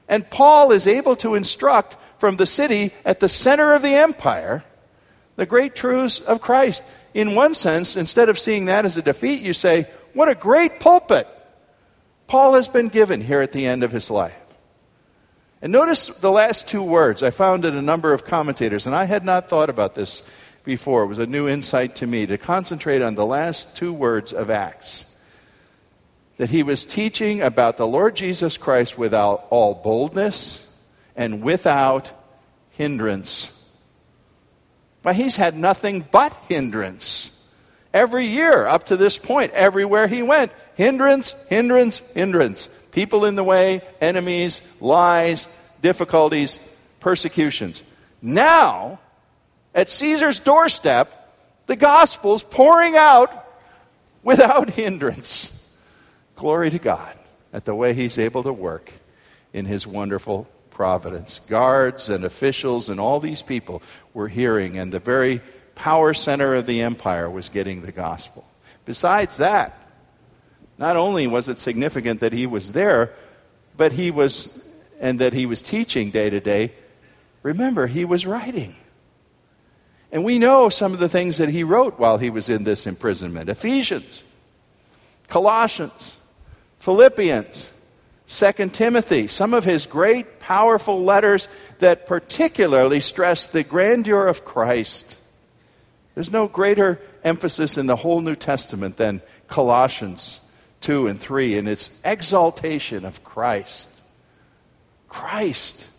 And 0.08 0.28
Paul 0.28 0.72
is 0.72 0.88
able 0.88 1.14
to 1.16 1.36
instruct 1.36 1.96
from 2.18 2.34
the 2.34 2.46
city 2.46 2.92
at 3.04 3.20
the 3.20 3.28
center 3.28 3.72
of 3.74 3.82
the 3.82 3.94
empire 3.94 4.64
the 5.36 5.46
great 5.46 5.76
truths 5.76 6.18
of 6.18 6.40
Christ. 6.40 6.82
In 7.14 7.36
one 7.36 7.54
sense, 7.54 7.96
instead 7.96 8.28
of 8.28 8.38
seeing 8.38 8.64
that 8.64 8.84
as 8.84 8.96
a 8.96 9.02
defeat, 9.02 9.42
you 9.42 9.52
say, 9.52 9.86
What 10.12 10.28
a 10.28 10.34
great 10.34 10.80
pulpit! 10.80 11.28
Paul 12.26 12.54
has 12.54 12.66
been 12.66 12.88
given 12.88 13.20
here 13.20 13.42
at 13.42 13.52
the 13.52 13.66
end 13.66 13.84
of 13.84 13.92
his 13.92 14.10
life. 14.10 14.34
And 15.62 15.72
notice 15.72 16.06
the 16.06 16.30
last 16.30 16.68
two 16.68 16.82
words. 16.82 17.22
I 17.22 17.30
found 17.30 17.64
in 17.64 17.76
a 17.76 17.82
number 17.82 18.12
of 18.12 18.24
commentators, 18.24 18.86
and 18.86 18.94
I 18.94 19.04
had 19.04 19.24
not 19.24 19.48
thought 19.48 19.68
about 19.68 19.94
this 19.94 20.22
before. 20.64 21.02
It 21.02 21.08
was 21.08 21.18
a 21.18 21.26
new 21.26 21.48
insight 21.48 21.96
to 21.96 22.06
me 22.06 22.26
to 22.26 22.38
concentrate 22.38 23.02
on 23.02 23.14
the 23.14 23.26
last 23.26 23.76
two 23.76 23.92
words 23.92 24.32
of 24.32 24.50
Acts. 24.50 25.06
That 26.38 26.50
he 26.50 26.62
was 26.62 26.86
teaching 26.86 27.42
about 27.42 27.76
the 27.76 27.86
Lord 27.86 28.16
Jesus 28.16 28.56
Christ 28.56 28.96
without 28.96 29.46
all 29.50 29.74
boldness 29.74 30.66
and 31.14 31.42
without 31.42 32.10
hindrance. 32.70 33.56
But 35.02 35.16
he's 35.16 35.36
had 35.36 35.56
nothing 35.56 36.06
but 36.10 36.32
hindrance. 36.48 37.36
Every 37.92 38.26
year 38.26 38.66
up 38.66 38.84
to 38.84 38.96
this 38.96 39.18
point, 39.18 39.52
everywhere 39.52 40.06
he 40.06 40.22
went, 40.22 40.52
hindrance, 40.76 41.32
hindrance, 41.48 41.98
hindrance. 42.12 42.70
People 42.92 43.24
in 43.24 43.34
the 43.34 43.44
way, 43.44 43.82
enemies, 44.00 44.60
lies, 44.80 45.46
difficulties, 45.82 46.58
persecutions. 47.00 47.82
Now, 48.20 48.98
at 49.74 49.88
Caesar's 49.88 50.40
doorstep, 50.40 51.16
the 51.66 51.76
gospel's 51.76 52.42
pouring 52.42 52.96
out 52.96 53.30
without 54.22 54.70
hindrance. 54.74 55.56
Glory 56.36 56.70
to 56.70 56.78
God 56.78 57.16
at 57.52 57.64
the 57.64 57.74
way 57.74 57.94
he's 57.94 58.18
able 58.18 58.42
to 58.42 58.52
work 58.52 58.92
in 59.52 59.66
his 59.66 59.86
wonderful 59.86 60.48
providence. 60.70 61.40
Guards 61.48 62.08
and 62.08 62.24
officials 62.24 62.88
and 62.88 62.98
all 62.98 63.20
these 63.20 63.42
people 63.42 63.82
were 64.14 64.28
hearing, 64.28 64.78
and 64.78 64.92
the 64.92 65.00
very 65.00 65.40
power 65.74 66.14
center 66.14 66.54
of 66.54 66.66
the 66.66 66.82
empire 66.82 67.28
was 67.28 67.48
getting 67.48 67.82
the 67.82 67.92
gospel. 67.92 68.46
Besides 68.84 69.38
that, 69.38 69.76
not 70.80 70.96
only 70.96 71.26
was 71.26 71.50
it 71.50 71.58
significant 71.58 72.20
that 72.20 72.32
he 72.32 72.46
was 72.46 72.72
there, 72.72 73.12
but 73.76 73.92
he 73.92 74.10
was, 74.10 74.66
and 74.98 75.18
that 75.20 75.34
he 75.34 75.44
was 75.44 75.60
teaching 75.60 76.10
day 76.10 76.30
to 76.30 76.40
day, 76.40 76.72
remember, 77.42 77.86
he 77.86 78.06
was 78.06 78.26
writing. 78.26 78.74
And 80.10 80.24
we 80.24 80.38
know 80.38 80.70
some 80.70 80.94
of 80.94 80.98
the 80.98 81.08
things 81.08 81.36
that 81.36 81.50
he 81.50 81.62
wrote 81.62 81.98
while 81.98 82.16
he 82.16 82.30
was 82.30 82.48
in 82.48 82.64
this 82.64 82.86
imprisonment 82.86 83.50
Ephesians, 83.50 84.24
Colossians, 85.28 86.16
Philippians, 86.78 87.70
Second 88.24 88.72
Timothy, 88.72 89.26
some 89.26 89.52
of 89.52 89.64
his 89.64 89.84
great, 89.84 90.40
powerful 90.40 91.04
letters 91.04 91.48
that 91.80 92.06
particularly 92.06 93.00
stress 93.00 93.46
the 93.46 93.62
grandeur 93.62 94.26
of 94.26 94.46
Christ. 94.46 95.18
There's 96.14 96.32
no 96.32 96.48
greater 96.48 97.00
emphasis 97.22 97.76
in 97.76 97.86
the 97.86 97.96
whole 97.96 98.22
New 98.22 98.34
Testament 98.34 98.96
than 98.96 99.20
Colossians 99.46 100.40
2 100.80 101.06
and 101.06 101.20
3 101.20 101.58
in 101.58 101.68
its 101.68 102.00
exaltation 102.04 103.04
of 103.04 103.22
Christ. 103.22 103.90
Christ, 105.08 105.90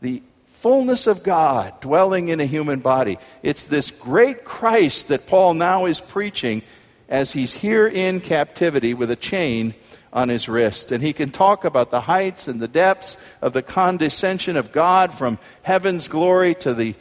the 0.00 0.22
fullness 0.46 1.06
of 1.06 1.22
God 1.22 1.80
dwelling 1.80 2.28
in 2.28 2.40
a 2.40 2.46
human 2.46 2.80
body. 2.80 3.18
It's 3.42 3.66
this 3.66 3.90
great 3.90 4.44
Christ 4.44 5.08
that 5.08 5.26
Paul 5.26 5.54
now 5.54 5.86
is 5.86 6.00
preaching 6.00 6.62
as 7.08 7.32
he's 7.32 7.52
here 7.52 7.86
in 7.86 8.20
captivity 8.20 8.94
with 8.94 9.10
a 9.10 9.16
chain 9.16 9.74
on 10.12 10.28
his 10.28 10.48
wrist. 10.48 10.92
And 10.92 11.02
he 11.02 11.12
can 11.12 11.30
talk 11.30 11.64
about 11.64 11.90
the 11.90 12.02
heights 12.02 12.48
and 12.48 12.60
the 12.60 12.68
depths 12.68 13.16
of 13.42 13.52
the 13.52 13.62
condescension 13.62 14.56
of 14.56 14.72
God 14.72 15.12
from 15.12 15.38
heaven's 15.62 16.08
glory 16.08 16.54
to 16.56 16.72
the 16.72 16.94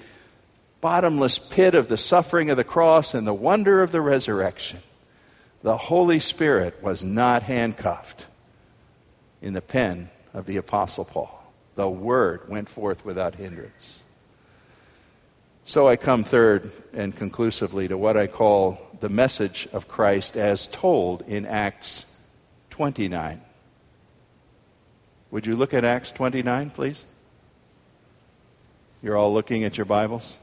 bottomless 0.82 1.39
pit 1.39 1.76
of 1.76 1.88
the 1.88 1.97
suffering 1.97 2.49
of 2.49 2.58
the 2.58 2.63
cross 2.63 3.13
and 3.13 3.26
the 3.26 3.34
wonder 3.34 3.82
of 3.82 3.91
the 3.91 4.02
resurrection 4.02 4.82
the 5.63 5.78
Holy 5.78 6.19
Spirit 6.19 6.84
was 6.84 7.04
not 7.04 7.43
handcuffed 7.43 8.28
in 9.41 9.54
the 9.54 9.62
pen 9.62 10.10
of 10.34 10.45
the 10.45 10.58
Apostle 10.58 11.06
Paul. 11.06 11.41
The 11.76 11.89
Word 11.89 12.49
went 12.49 12.69
forth 12.69 13.04
without 13.06 13.36
hindrance. 13.36 14.04
So 15.63 15.88
I 15.88 15.95
come 15.95 16.23
third 16.23 16.71
and 16.93 17.15
conclusively 17.15 17.88
to 17.88 17.97
what 17.97 18.17
I 18.17 18.28
call 18.28 18.80
the 18.99 19.08
message 19.08 19.67
of 19.71 19.88
Christ 19.88 20.36
as 20.36 20.67
told 20.67 21.21
in 21.21 21.45
Acts 21.45 22.06
29. 22.71 23.41
Would 25.32 25.47
you 25.47 25.56
look 25.56 25.73
at 25.73 25.86
Acts 25.86 26.12
29, 26.12 26.71
please? 26.71 27.06
You're 29.02 29.15
all 29.15 29.34
looking 29.34 29.63
at 29.63 29.78
your 29.78 29.86
Bibles? 29.86 30.38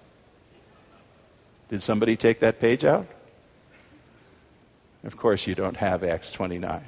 Did 1.68 1.82
somebody 1.82 2.16
take 2.16 2.40
that 2.40 2.58
page 2.58 2.84
out? 2.84 3.06
Of 5.04 5.16
course, 5.16 5.46
you 5.46 5.54
don't 5.54 5.76
have 5.76 6.04
Acts 6.04 6.30
29. 6.32 6.82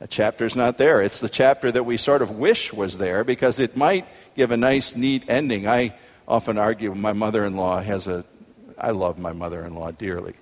That 0.00 0.10
chapter's 0.10 0.56
not 0.56 0.76
there. 0.76 1.00
It's 1.00 1.20
the 1.20 1.28
chapter 1.28 1.72
that 1.72 1.84
we 1.84 1.96
sort 1.96 2.20
of 2.20 2.32
wish 2.32 2.72
was 2.72 2.98
there 2.98 3.24
because 3.24 3.58
it 3.58 3.76
might 3.76 4.06
give 4.36 4.50
a 4.50 4.56
nice, 4.56 4.96
neat 4.96 5.24
ending. 5.28 5.66
I 5.66 5.94
often 6.28 6.58
argue 6.58 6.94
my 6.94 7.12
mother 7.12 7.44
in 7.44 7.56
law 7.56 7.80
has 7.80 8.06
a, 8.06 8.24
I 8.76 8.90
love 8.90 9.18
my 9.18 9.32
mother 9.32 9.62
in 9.64 9.74
law 9.74 9.92
dearly. 9.92 10.34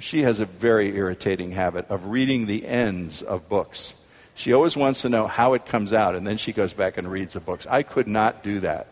She 0.00 0.22
has 0.22 0.40
a 0.40 0.46
very 0.46 0.96
irritating 0.96 1.52
habit 1.52 1.86
of 1.88 2.06
reading 2.06 2.46
the 2.46 2.66
ends 2.66 3.22
of 3.22 3.48
books. 3.48 3.94
She 4.34 4.52
always 4.52 4.76
wants 4.76 5.02
to 5.02 5.08
know 5.08 5.26
how 5.26 5.54
it 5.54 5.66
comes 5.66 5.92
out, 5.92 6.16
and 6.16 6.26
then 6.26 6.36
she 6.36 6.52
goes 6.52 6.72
back 6.72 6.98
and 6.98 7.10
reads 7.10 7.34
the 7.34 7.40
books. 7.40 7.66
I 7.68 7.84
could 7.84 8.08
not 8.08 8.42
do 8.42 8.60
that. 8.60 8.88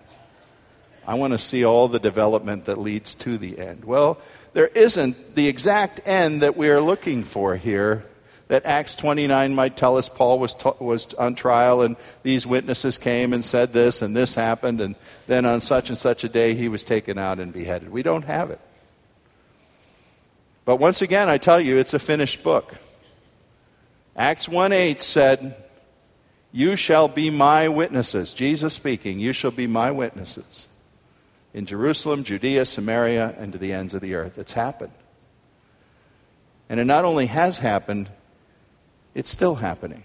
I 1.07 1.15
want 1.15 1.33
to 1.33 1.39
see 1.39 1.65
all 1.65 1.89
the 1.89 1.99
development 1.99 2.67
that 2.67 2.79
leads 2.79 3.15
to 3.17 3.37
the 3.37 3.59
end. 3.59 3.85
Well, 3.85 4.19
there 4.53 4.69
isn't 4.69 5.35
the 5.35 5.49
exact 5.49 6.01
end 6.07 6.43
that 6.43 6.57
we 6.57 6.69
are 6.71 6.81
looking 6.81 7.25
for 7.25 7.57
here. 7.57 8.05
That 8.49 8.67
Acts 8.67 8.97
29 8.97 9.55
might 9.55 9.79
tell 9.79 9.97
us 9.97 10.11
Paul 10.11 10.39
was, 10.39 10.55
was 10.79 11.15
on 11.15 11.35
trial 11.35 11.81
and 11.81 11.97
these 12.23 12.47
witnesses 12.47 12.99
came 12.99 13.33
and 13.33 13.43
said 13.43 13.73
this 13.73 14.03
and 14.03 14.15
this 14.15 14.35
happened, 14.35 14.81
and 14.83 14.95
then 15.27 15.47
on 15.47 15.63
such 15.63 15.89
and 15.89 15.97
such 15.97 16.23
a 16.23 16.29
day 16.29 16.55
he 16.55 16.69
was 16.69 16.85
taken 16.85 17.17
out 17.17 17.39
and 17.39 17.53
beheaded. 17.53 17.91
We 17.91 18.03
don't 18.03 18.25
have 18.25 18.51
it. 18.51 18.61
But 20.67 20.77
once 20.77 21.01
again, 21.01 21.31
I 21.31 21.39
tell 21.39 21.61
you, 21.61 21.79
it's 21.79 21.95
a 21.95 21.99
finished 21.99 22.43
book. 22.43 22.75
Acts 24.15 24.49
1 24.49 24.71
8 24.73 25.01
said, 25.01 25.57
You 26.53 26.77
shall 26.77 27.09
be 27.09 27.31
my 27.31 27.69
witnesses. 27.69 28.35
Jesus 28.35 28.75
speaking, 28.75 29.19
you 29.19 29.33
shall 29.33 29.51
be 29.51 29.67
my 29.67 29.91
witnesses 29.91 30.69
in 31.55 31.67
Jerusalem, 31.67 32.25
Judea, 32.25 32.65
Samaria, 32.65 33.35
and 33.39 33.53
to 33.53 33.59
the 33.59 33.73
ends 33.73 33.95
of 33.95 34.01
the 34.01 34.15
earth. 34.15 34.39
It's 34.39 34.53
happened. 34.53 34.93
And 36.69 36.81
it 36.81 36.85
not 36.85 37.05
only 37.05 37.27
has 37.27 37.59
happened, 37.59 38.09
it's 39.15 39.31
still 39.31 39.57
happening. 39.57 40.05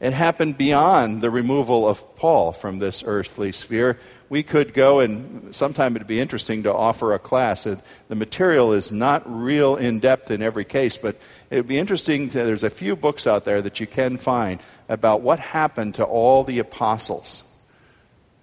It 0.00 0.12
happened 0.12 0.58
beyond 0.58 1.22
the 1.22 1.30
removal 1.30 1.88
of 1.88 2.16
Paul 2.16 2.52
from 2.52 2.78
this 2.78 3.02
earthly 3.06 3.52
sphere. 3.52 3.98
We 4.28 4.42
could 4.42 4.74
go, 4.74 5.00
and 5.00 5.54
sometime 5.54 5.94
it'd 5.96 6.08
be 6.08 6.20
interesting 6.20 6.64
to 6.64 6.74
offer 6.74 7.14
a 7.14 7.18
class. 7.18 7.64
The 7.64 8.14
material 8.14 8.72
is 8.72 8.90
not 8.90 9.22
real 9.26 9.76
in 9.76 10.00
depth 10.00 10.30
in 10.30 10.42
every 10.42 10.64
case, 10.64 10.96
but 10.96 11.16
it 11.50 11.56
would 11.56 11.68
be 11.68 11.78
interesting. 11.78 12.28
To, 12.30 12.44
there's 12.44 12.64
a 12.64 12.70
few 12.70 12.96
books 12.96 13.26
out 13.26 13.44
there 13.44 13.62
that 13.62 13.80
you 13.80 13.86
can 13.86 14.16
find 14.16 14.60
about 14.88 15.20
what 15.20 15.38
happened 15.38 15.94
to 15.96 16.04
all 16.04 16.42
the 16.44 16.58
apostles 16.58 17.42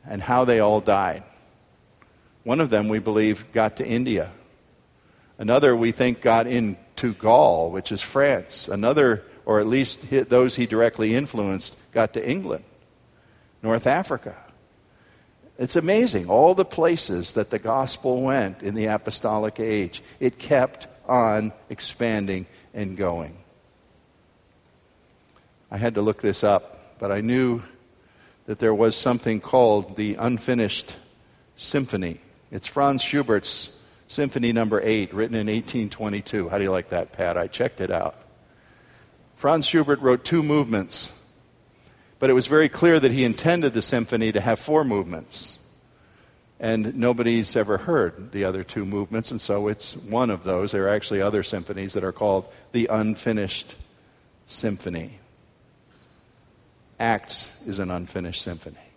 and 0.06 0.22
how 0.22 0.46
they 0.46 0.60
all 0.60 0.82
died. 0.82 1.24
One 2.44 2.60
of 2.60 2.70
them, 2.70 2.90
we 2.90 3.00
believe, 3.00 3.52
got 3.54 3.78
to 3.78 3.88
India. 3.88 4.32
Another, 5.38 5.76
we 5.76 5.92
think, 5.92 6.22
got 6.22 6.48
into 6.48 7.14
Gaul, 7.14 7.72
which 7.72 7.92
is 7.92 8.02
France. 8.02 8.68
Another, 8.68 9.24
or 9.46 9.60
at 9.60 9.68
least 9.68 10.10
those 10.30 10.56
he 10.56 10.66
directly 10.66 11.16
influenced, 11.16 11.76
got 11.92 12.14
to 12.14 12.28
England, 12.28 12.64
North 13.62 13.86
Africa. 13.86 14.36
It's 15.60 15.76
amazing, 15.76 16.28
all 16.30 16.56
the 16.56 16.66
places 16.66 17.36
that 17.36 17.52
the 17.52 17.60
gospel 17.60 18.22
went 18.22 18.64
in 18.64 18.74
the 18.74 18.86
apostolic 18.86 19.60
age. 19.60 20.02
It 20.20 20.40
kept 20.40 20.88
on 21.08 21.54
expanding 21.70 22.48
and 22.74 22.98
going. 22.98 23.38
I 25.70 25.78
had 25.78 25.96
to 25.96 26.02
look 26.02 26.22
this 26.22 26.44
up, 26.44 26.98
but 27.00 27.12
I 27.12 27.22
knew 27.22 27.62
that 28.48 28.58
there 28.58 28.74
was 28.74 28.96
something 28.96 29.40
called 29.40 29.96
the 29.96 30.16
unfinished 30.16 30.98
symphony 31.56 32.20
it's 32.52 32.68
Franz 32.68 33.02
Schubert's 33.02 33.80
Symphony 34.10 34.52
Number 34.52 34.82
8, 34.84 35.14
written 35.14 35.36
in 35.36 35.48
1822. 35.48 36.50
How 36.50 36.58
do 36.58 36.66
you 36.66 36.72
like 36.72 36.90
that, 36.90 37.14
Pat? 37.14 37.38
I 37.38 37.48
checked 37.48 37.80
it 37.80 37.90
out. 37.90 38.16
Franz 39.38 39.66
Schubert 39.66 40.02
wrote 40.02 40.26
two 40.26 40.44
movements, 40.44 41.18
but 42.20 42.30
it 42.30 42.34
was 42.34 42.48
very 42.48 42.68
clear 42.68 43.00
that 43.00 43.12
he 43.12 43.24
intended 43.24 43.74
the 43.74 43.82
symphony 43.82 44.34
to 44.34 44.42
have 44.42 44.60
four 44.60 44.84
movements. 44.84 45.60
And 46.60 46.96
nobody's 46.96 47.56
ever 47.56 47.78
heard 47.78 48.34
the 48.34 48.44
other 48.44 48.64
two 48.64 48.86
movements, 48.86 49.32
and 49.32 49.40
so 49.40 49.70
it's 49.70 49.96
one 49.96 50.30
of 50.30 50.44
those. 50.44 50.74
There 50.74 50.86
are 50.86 50.96
actually 50.96 51.22
other 51.22 51.42
symphonies 51.44 51.94
that 51.94 52.04
are 52.04 52.12
called 52.12 52.52
the 52.74 52.88
Unfinished 52.88 53.78
Symphony. 54.46 55.20
Acts 57.00 57.60
is 57.66 57.80
an 57.80 57.90
unfinished 57.90 58.42
symphony 58.42 58.91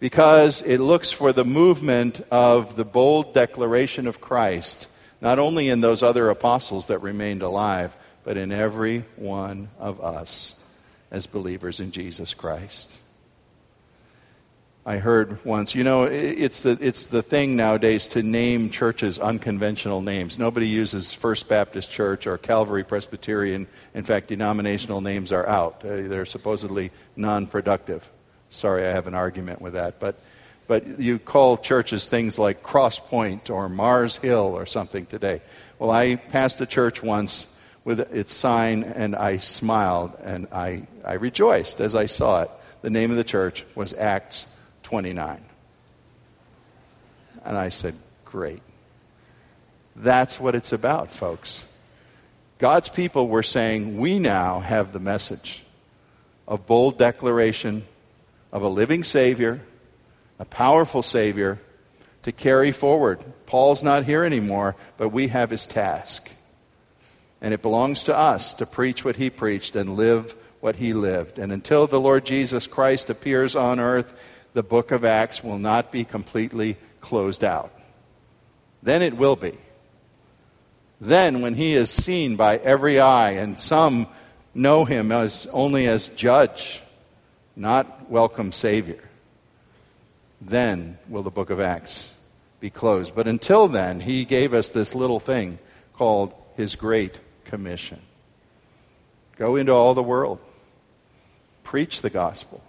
because 0.00 0.62
it 0.62 0.78
looks 0.78 1.12
for 1.12 1.32
the 1.32 1.44
movement 1.44 2.26
of 2.30 2.74
the 2.74 2.84
bold 2.84 3.34
declaration 3.34 4.06
of 4.06 4.20
Christ, 4.20 4.88
not 5.20 5.38
only 5.38 5.68
in 5.68 5.82
those 5.82 6.02
other 6.02 6.30
apostles 6.30 6.86
that 6.86 6.98
remained 6.98 7.42
alive, 7.42 7.94
but 8.24 8.36
in 8.36 8.50
every 8.50 9.04
one 9.16 9.68
of 9.78 10.00
us 10.00 10.64
as 11.10 11.26
believers 11.26 11.80
in 11.80 11.92
Jesus 11.92 12.34
Christ. 12.34 13.00
I 14.86 14.96
heard 14.96 15.44
once, 15.44 15.74
you 15.74 15.84
know, 15.84 16.04
it's 16.04 16.62
the, 16.62 16.78
it's 16.80 17.08
the 17.08 17.22
thing 17.22 17.54
nowadays 17.54 18.06
to 18.08 18.22
name 18.22 18.70
churches 18.70 19.18
unconventional 19.18 20.00
names. 20.00 20.38
Nobody 20.38 20.66
uses 20.66 21.12
First 21.12 21.50
Baptist 21.50 21.90
Church 21.90 22.26
or 22.26 22.38
Calvary 22.38 22.82
Presbyterian. 22.82 23.66
In 23.92 24.04
fact, 24.04 24.28
denominational 24.28 25.02
names 25.02 25.32
are 25.32 25.46
out. 25.46 25.84
Uh, 25.84 26.08
they're 26.08 26.24
supposedly 26.24 26.90
non 27.14 27.46
productive. 27.46 28.10
Sorry, 28.50 28.84
I 28.84 28.90
have 28.90 29.06
an 29.06 29.14
argument 29.14 29.62
with 29.62 29.74
that. 29.74 30.00
But, 30.00 30.20
but 30.66 30.98
you 31.00 31.18
call 31.18 31.56
churches 31.56 32.06
things 32.06 32.38
like 32.38 32.62
Cross 32.62 32.98
Point 33.00 33.48
or 33.48 33.68
Mars 33.68 34.16
Hill 34.16 34.54
or 34.56 34.66
something 34.66 35.06
today. 35.06 35.40
Well, 35.78 35.90
I 35.90 36.16
passed 36.16 36.60
a 36.60 36.66
church 36.66 37.02
once 37.02 37.56
with 37.84 38.00
its 38.12 38.34
sign 38.34 38.82
and 38.82 39.16
I 39.16 39.38
smiled 39.38 40.16
and 40.22 40.48
I, 40.52 40.82
I 41.04 41.14
rejoiced 41.14 41.80
as 41.80 41.94
I 41.94 42.06
saw 42.06 42.42
it. 42.42 42.50
The 42.82 42.90
name 42.90 43.10
of 43.10 43.16
the 43.16 43.24
church 43.24 43.64
was 43.74 43.94
Acts 43.94 44.46
29. 44.82 45.42
And 47.44 47.56
I 47.56 47.68
said, 47.68 47.94
Great. 48.24 48.62
That's 49.96 50.38
what 50.38 50.54
it's 50.54 50.72
about, 50.72 51.12
folks. 51.12 51.64
God's 52.58 52.88
people 52.88 53.28
were 53.28 53.42
saying, 53.42 53.98
We 53.98 54.18
now 54.18 54.60
have 54.60 54.92
the 54.92 55.00
message 55.00 55.62
of 56.46 56.66
bold 56.66 56.98
declaration 56.98 57.84
of 58.52 58.62
a 58.62 58.68
living 58.68 59.04
Savior, 59.04 59.60
a 60.38 60.44
powerful 60.44 61.02
Savior, 61.02 61.58
to 62.22 62.32
carry 62.32 62.72
forward. 62.72 63.24
Paul's 63.46 63.82
not 63.82 64.04
here 64.04 64.24
anymore, 64.24 64.76
but 64.96 65.08
we 65.10 65.28
have 65.28 65.50
his 65.50 65.66
task. 65.66 66.30
And 67.40 67.54
it 67.54 67.62
belongs 67.62 68.04
to 68.04 68.16
us 68.16 68.54
to 68.54 68.66
preach 68.66 69.04
what 69.04 69.16
he 69.16 69.30
preached 69.30 69.76
and 69.76 69.96
live 69.96 70.34
what 70.60 70.76
he 70.76 70.92
lived. 70.92 71.38
And 71.38 71.52
until 71.52 71.86
the 71.86 72.00
Lord 72.00 72.26
Jesus 72.26 72.66
Christ 72.66 73.08
appears 73.08 73.56
on 73.56 73.80
earth, 73.80 74.12
the 74.52 74.62
book 74.62 74.90
of 74.90 75.04
Acts 75.04 75.42
will 75.42 75.58
not 75.58 75.90
be 75.90 76.04
completely 76.04 76.76
closed 77.00 77.42
out. 77.42 77.72
Then 78.82 79.02
it 79.02 79.16
will 79.16 79.36
be. 79.36 79.56
Then, 81.00 81.40
when 81.40 81.54
he 81.54 81.72
is 81.72 81.90
seen 81.90 82.36
by 82.36 82.58
every 82.58 83.00
eye, 83.00 83.30
and 83.32 83.58
some 83.58 84.06
know 84.54 84.84
him 84.84 85.12
as 85.12 85.46
only 85.52 85.86
as 85.86 86.08
judge, 86.08 86.82
not 87.56 88.10
welcome 88.10 88.52
Savior, 88.52 89.02
then 90.40 90.98
will 91.08 91.22
the 91.22 91.30
book 91.30 91.50
of 91.50 91.60
Acts 91.60 92.12
be 92.60 92.70
closed. 92.70 93.14
But 93.14 93.26
until 93.26 93.68
then, 93.68 94.00
he 94.00 94.24
gave 94.24 94.54
us 94.54 94.70
this 94.70 94.94
little 94.94 95.20
thing 95.20 95.58
called 95.94 96.34
his 96.56 96.76
Great 96.76 97.18
Commission 97.44 98.00
go 99.40 99.56
into 99.56 99.72
all 99.72 99.94
the 99.94 100.02
world, 100.02 100.38
preach 101.64 102.02
the 102.02 102.10
gospel 102.10 102.62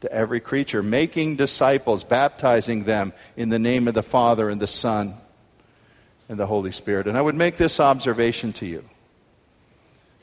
to 0.00 0.10
every 0.10 0.40
creature, 0.40 0.82
making 0.82 1.36
disciples, 1.36 2.04
baptizing 2.04 2.84
them 2.84 3.12
in 3.36 3.50
the 3.50 3.58
name 3.58 3.86
of 3.86 3.92
the 3.92 4.02
Father 4.02 4.48
and 4.48 4.62
the 4.62 4.66
Son 4.66 5.14
and 6.30 6.38
the 6.38 6.46
Holy 6.46 6.72
Spirit. 6.72 7.06
And 7.06 7.18
I 7.18 7.20
would 7.20 7.34
make 7.34 7.58
this 7.58 7.78
observation 7.78 8.54
to 8.54 8.66
you. 8.66 8.82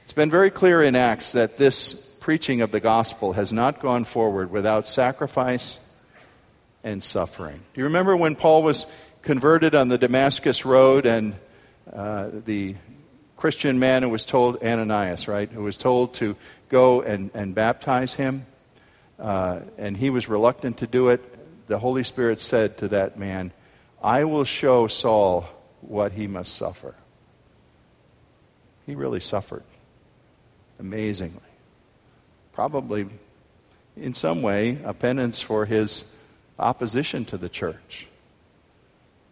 It's 0.04 0.13
been 0.13 0.32
very 0.32 0.50
clear 0.50 0.82
in 0.82 0.95
Acts 0.95 1.34
that 1.34 1.58
this 1.58 2.07
preaching 2.27 2.59
of 2.59 2.71
the 2.71 2.81
gospel 2.81 3.31
has 3.31 3.53
not 3.53 3.79
gone 3.79 4.03
forward 4.03 4.51
without 4.51 4.85
sacrifice 4.85 5.79
and 6.83 7.01
suffering. 7.01 7.55
Do 7.73 7.79
you 7.79 7.85
remember 7.85 8.17
when 8.17 8.35
Paul 8.35 8.63
was 8.63 8.85
converted 9.21 9.73
on 9.73 9.87
the 9.87 9.97
Damascus 9.97 10.65
Road 10.65 11.05
and 11.05 11.35
uh, 11.93 12.29
the 12.43 12.75
Christian 13.37 13.79
man 13.79 14.03
who 14.03 14.09
was 14.09 14.25
told, 14.25 14.61
Ananias, 14.61 15.29
right, 15.29 15.49
who 15.49 15.63
was 15.63 15.77
told 15.77 16.15
to 16.15 16.35
go 16.67 17.01
and, 17.01 17.31
and 17.33 17.55
baptize 17.55 18.15
him? 18.15 18.45
uh, 19.19 19.61
and 19.77 19.97
he 19.97 20.09
was 20.09 20.29
reluctant 20.29 20.77
to 20.79 20.87
do 20.87 21.09
it, 21.09 21.67
the 21.67 21.79
Holy 21.79 22.03
Spirit 22.03 22.39
said 22.39 22.77
to 22.79 22.89
that 22.89 23.17
man, 23.17 23.51
I 24.01 24.25
will 24.25 24.43
show 24.43 24.87
Saul 24.87 25.47
what 25.81 26.11
he 26.11 26.27
must 26.27 26.55
suffer. 26.55 26.95
He 28.85 28.95
really 28.95 29.19
suffered 29.19 29.63
amazingly. 30.79 31.46
Probably, 32.58 33.06
in 33.96 34.15
some 34.15 34.41
way, 34.41 34.80
a 34.84 34.91
penance 34.91 35.39
for 35.39 35.67
his 35.67 36.06
opposition 36.58 37.24
to 37.26 37.38
the 37.38 37.50
church. 37.50 38.08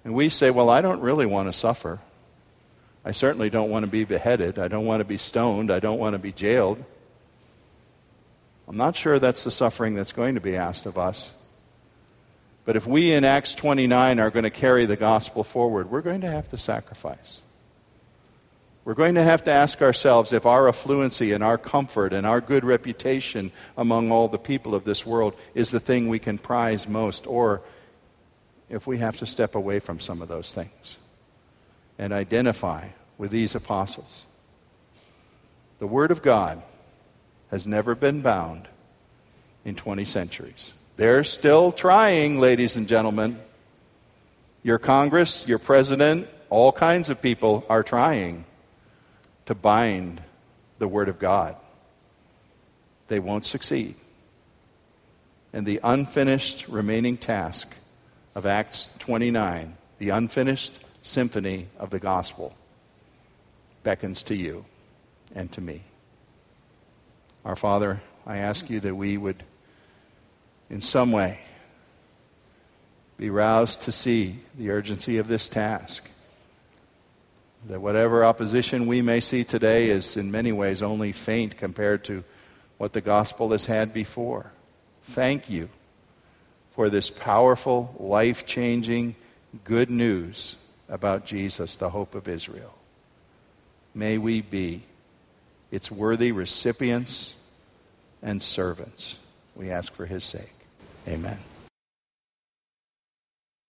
And 0.03 0.13
we 0.13 0.29
say, 0.29 0.51
Well, 0.51 0.69
I 0.69 0.81
don't 0.81 1.01
really 1.01 1.25
want 1.25 1.47
to 1.47 1.53
suffer. 1.53 1.97
I 3.03 3.13
certainly 3.13 3.49
don't 3.49 3.71
want 3.71 3.83
to 3.83 3.89
be 3.89 4.03
beheaded. 4.03 4.59
I 4.59 4.67
don't 4.67 4.85
want 4.85 4.99
to 5.01 5.05
be 5.05 5.17
stoned. 5.17 5.71
I 5.71 5.79
don't 5.79 5.97
want 5.97 6.13
to 6.13 6.19
be 6.19 6.31
jailed. 6.31 6.83
I'm 8.67 8.77
not 8.77 8.95
sure 8.95 9.17
that's 9.17 9.43
the 9.43 9.49
suffering 9.49 9.95
that's 9.95 10.11
going 10.11 10.35
to 10.35 10.41
be 10.41 10.55
asked 10.55 10.85
of 10.85 10.95
us. 10.95 11.33
But 12.63 12.75
if 12.75 12.85
we 12.85 13.11
in 13.11 13.25
Acts 13.25 13.55
29 13.55 14.19
are 14.19 14.29
going 14.29 14.43
to 14.43 14.51
carry 14.51 14.85
the 14.85 14.97
gospel 14.97 15.43
forward, 15.43 15.89
we're 15.89 16.01
going 16.01 16.21
to 16.21 16.29
have 16.29 16.49
to 16.49 16.59
sacrifice. 16.59 17.41
We're 18.85 18.93
going 18.93 19.15
to 19.15 19.23
have 19.23 19.43
to 19.45 19.51
ask 19.51 19.81
ourselves 19.81 20.31
if 20.31 20.45
our 20.45 20.65
affluency 20.65 21.33
and 21.33 21.43
our 21.43 21.57
comfort 21.57 22.13
and 22.13 22.25
our 22.25 22.39
good 22.39 22.63
reputation 22.63 23.51
among 23.75 24.11
all 24.11 24.27
the 24.27 24.37
people 24.37 24.75
of 24.75 24.83
this 24.83 25.03
world 25.03 25.35
is 25.55 25.71
the 25.71 25.79
thing 25.79 26.07
we 26.07 26.19
can 26.19 26.37
prize 26.37 26.87
most, 26.87 27.25
or 27.25 27.63
if 28.69 28.85
we 28.85 28.99
have 28.99 29.17
to 29.17 29.25
step 29.25 29.55
away 29.55 29.79
from 29.79 29.99
some 29.99 30.21
of 30.21 30.27
those 30.27 30.53
things 30.53 30.97
and 31.97 32.13
identify 32.13 32.89
with 33.17 33.31
these 33.31 33.55
apostles. 33.55 34.25
The 35.79 35.87
Word 35.87 36.11
of 36.11 36.21
God 36.21 36.61
has 37.49 37.65
never 37.65 37.95
been 37.95 38.21
bound 38.21 38.67
in 39.65 39.73
20 39.73 40.05
centuries. 40.05 40.73
They're 40.95 41.23
still 41.23 41.71
trying, 41.71 42.39
ladies 42.39 42.75
and 42.75 42.87
gentlemen. 42.87 43.39
Your 44.61 44.77
Congress, 44.77 45.47
your 45.47 45.59
president, 45.59 46.27
all 46.51 46.71
kinds 46.71 47.09
of 47.09 47.19
people 47.19 47.65
are 47.67 47.81
trying 47.81 48.45
to 49.45 49.55
bind 49.55 50.21
the 50.79 50.87
Word 50.87 51.09
of 51.09 51.19
God. 51.19 51.55
They 53.07 53.19
won't 53.19 53.45
succeed. 53.45 53.95
And 55.53 55.65
the 55.65 55.79
unfinished 55.83 56.67
remaining 56.67 57.17
task 57.17 57.75
of 58.33 58.45
Acts 58.45 58.95
29, 58.99 59.77
the 59.99 60.09
unfinished 60.09 60.73
symphony 61.01 61.67
of 61.79 61.91
the 61.91 61.99
gospel, 61.99 62.53
beckons 63.83 64.23
to 64.23 64.35
you 64.35 64.65
and 65.33 65.51
to 65.53 65.61
me. 65.61 65.83
Our 67.45 67.55
Father, 67.55 68.01
I 68.25 68.37
ask 68.37 68.69
you 68.69 68.79
that 68.79 68.95
we 68.95 69.17
would, 69.17 69.43
in 70.69 70.81
some 70.81 71.11
way, 71.11 71.39
be 73.17 73.29
roused 73.29 73.83
to 73.83 73.91
see 73.91 74.37
the 74.57 74.71
urgency 74.71 75.19
of 75.19 75.27
this 75.27 75.47
task. 75.47 76.09
That 77.67 77.81
whatever 77.81 78.23
opposition 78.23 78.85
we 78.85 79.01
may 79.01 79.19
see 79.19 79.43
today 79.43 79.89
is 79.89 80.17
in 80.17 80.31
many 80.31 80.51
ways 80.51 80.83
only 80.83 81.11
faint 81.11 81.57
compared 81.57 82.03
to 82.05 82.23
what 82.77 82.93
the 82.93 83.01
gospel 83.01 83.51
has 83.51 83.65
had 83.65 83.93
before. 83.93 84.51
Thank 85.03 85.49
you 85.49 85.69
for 86.71 86.89
this 86.89 87.09
powerful, 87.09 87.95
life 87.99 88.45
changing 88.45 89.15
good 89.63 89.89
news 89.89 90.57
about 90.89 91.25
Jesus, 91.25 91.75
the 91.77 91.89
hope 91.89 92.13
of 92.13 92.27
Israel. 92.27 92.73
May 93.93 94.17
we 94.17 94.41
be 94.41 94.83
its 95.71 95.89
worthy 95.89 96.31
recipients 96.31 97.35
and 98.21 98.43
servants. 98.43 99.17
We 99.55 99.71
ask 99.71 99.93
for 99.93 100.05
his 100.05 100.23
sake. 100.23 100.53
Amen. 101.07 101.39